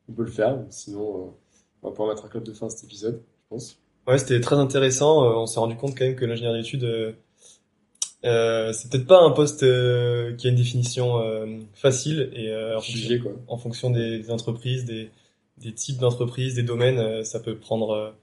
[0.09, 0.59] on peut le faire.
[0.71, 1.35] Sinon,
[1.83, 3.79] on va pouvoir mettre un club de fin à cet épisode, je pense.
[4.07, 5.23] Ouais, c'était très intéressant.
[5.39, 7.15] on s'est rendu compte quand même que l'ingénieur d'études
[8.25, 12.81] euh, c'est peut-être pas un poste euh, qui a une définition euh, facile et en,
[12.81, 13.33] fonction, quoi.
[13.49, 15.11] en, fonction, des, entreprises, des,
[15.59, 18.15] des types d'entreprises, des domaines, ça peut prendre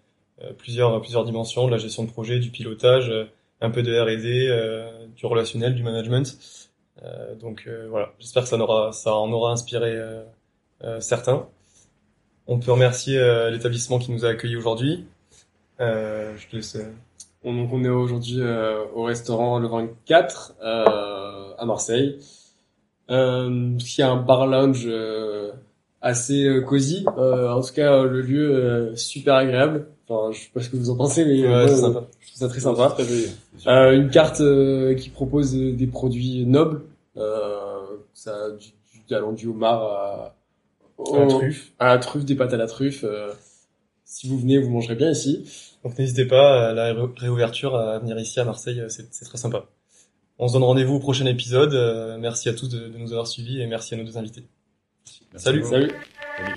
[0.57, 3.11] plusieurs plusieurs dimensions, de la gestion de projet, du pilotage,
[3.59, 6.37] un peu de R&D, du relationnel, du management.
[7.41, 9.97] donc voilà, j'espère que ça en aura ça en aura inspiré
[10.99, 11.47] certains.
[12.47, 13.19] On peut remercier
[13.51, 15.05] l'établissement qui nous a accueillis aujourd'hui.
[15.79, 16.77] je te laisse
[17.43, 22.19] on, donc on est aujourd'hui euh, au restaurant Le 24 euh, à Marseille.
[23.09, 25.51] Euh, y a un bar lounge euh,
[26.01, 27.05] assez euh, cosy.
[27.07, 29.87] en tout cas, le lieu super agréable.
[30.07, 32.07] Enfin, je sais pas ce que vous en pensez, mais ouais, sympa.
[32.19, 32.95] je trouve ça très sympa.
[33.93, 34.41] une carte
[34.97, 36.81] qui propose des produits nobles.
[38.13, 38.69] ça du,
[39.07, 40.35] du, allant du homard à,
[41.13, 43.05] à la truffe, à la truffe, des pâtes à la truffe.
[44.03, 45.45] si vous venez, vous mangerez bien ici.
[45.83, 49.65] Donc n'hésitez pas, à la réouverture, à venir ici à Marseille, c'est très sympa.
[50.41, 51.73] On se donne rendez-vous au prochain épisode.
[51.73, 54.45] Euh, merci à tous de, nous avoir suivis et merci à nos deux invités.
[55.35, 55.63] Salut.
[55.65, 55.91] Salut.
[56.37, 56.55] Salut.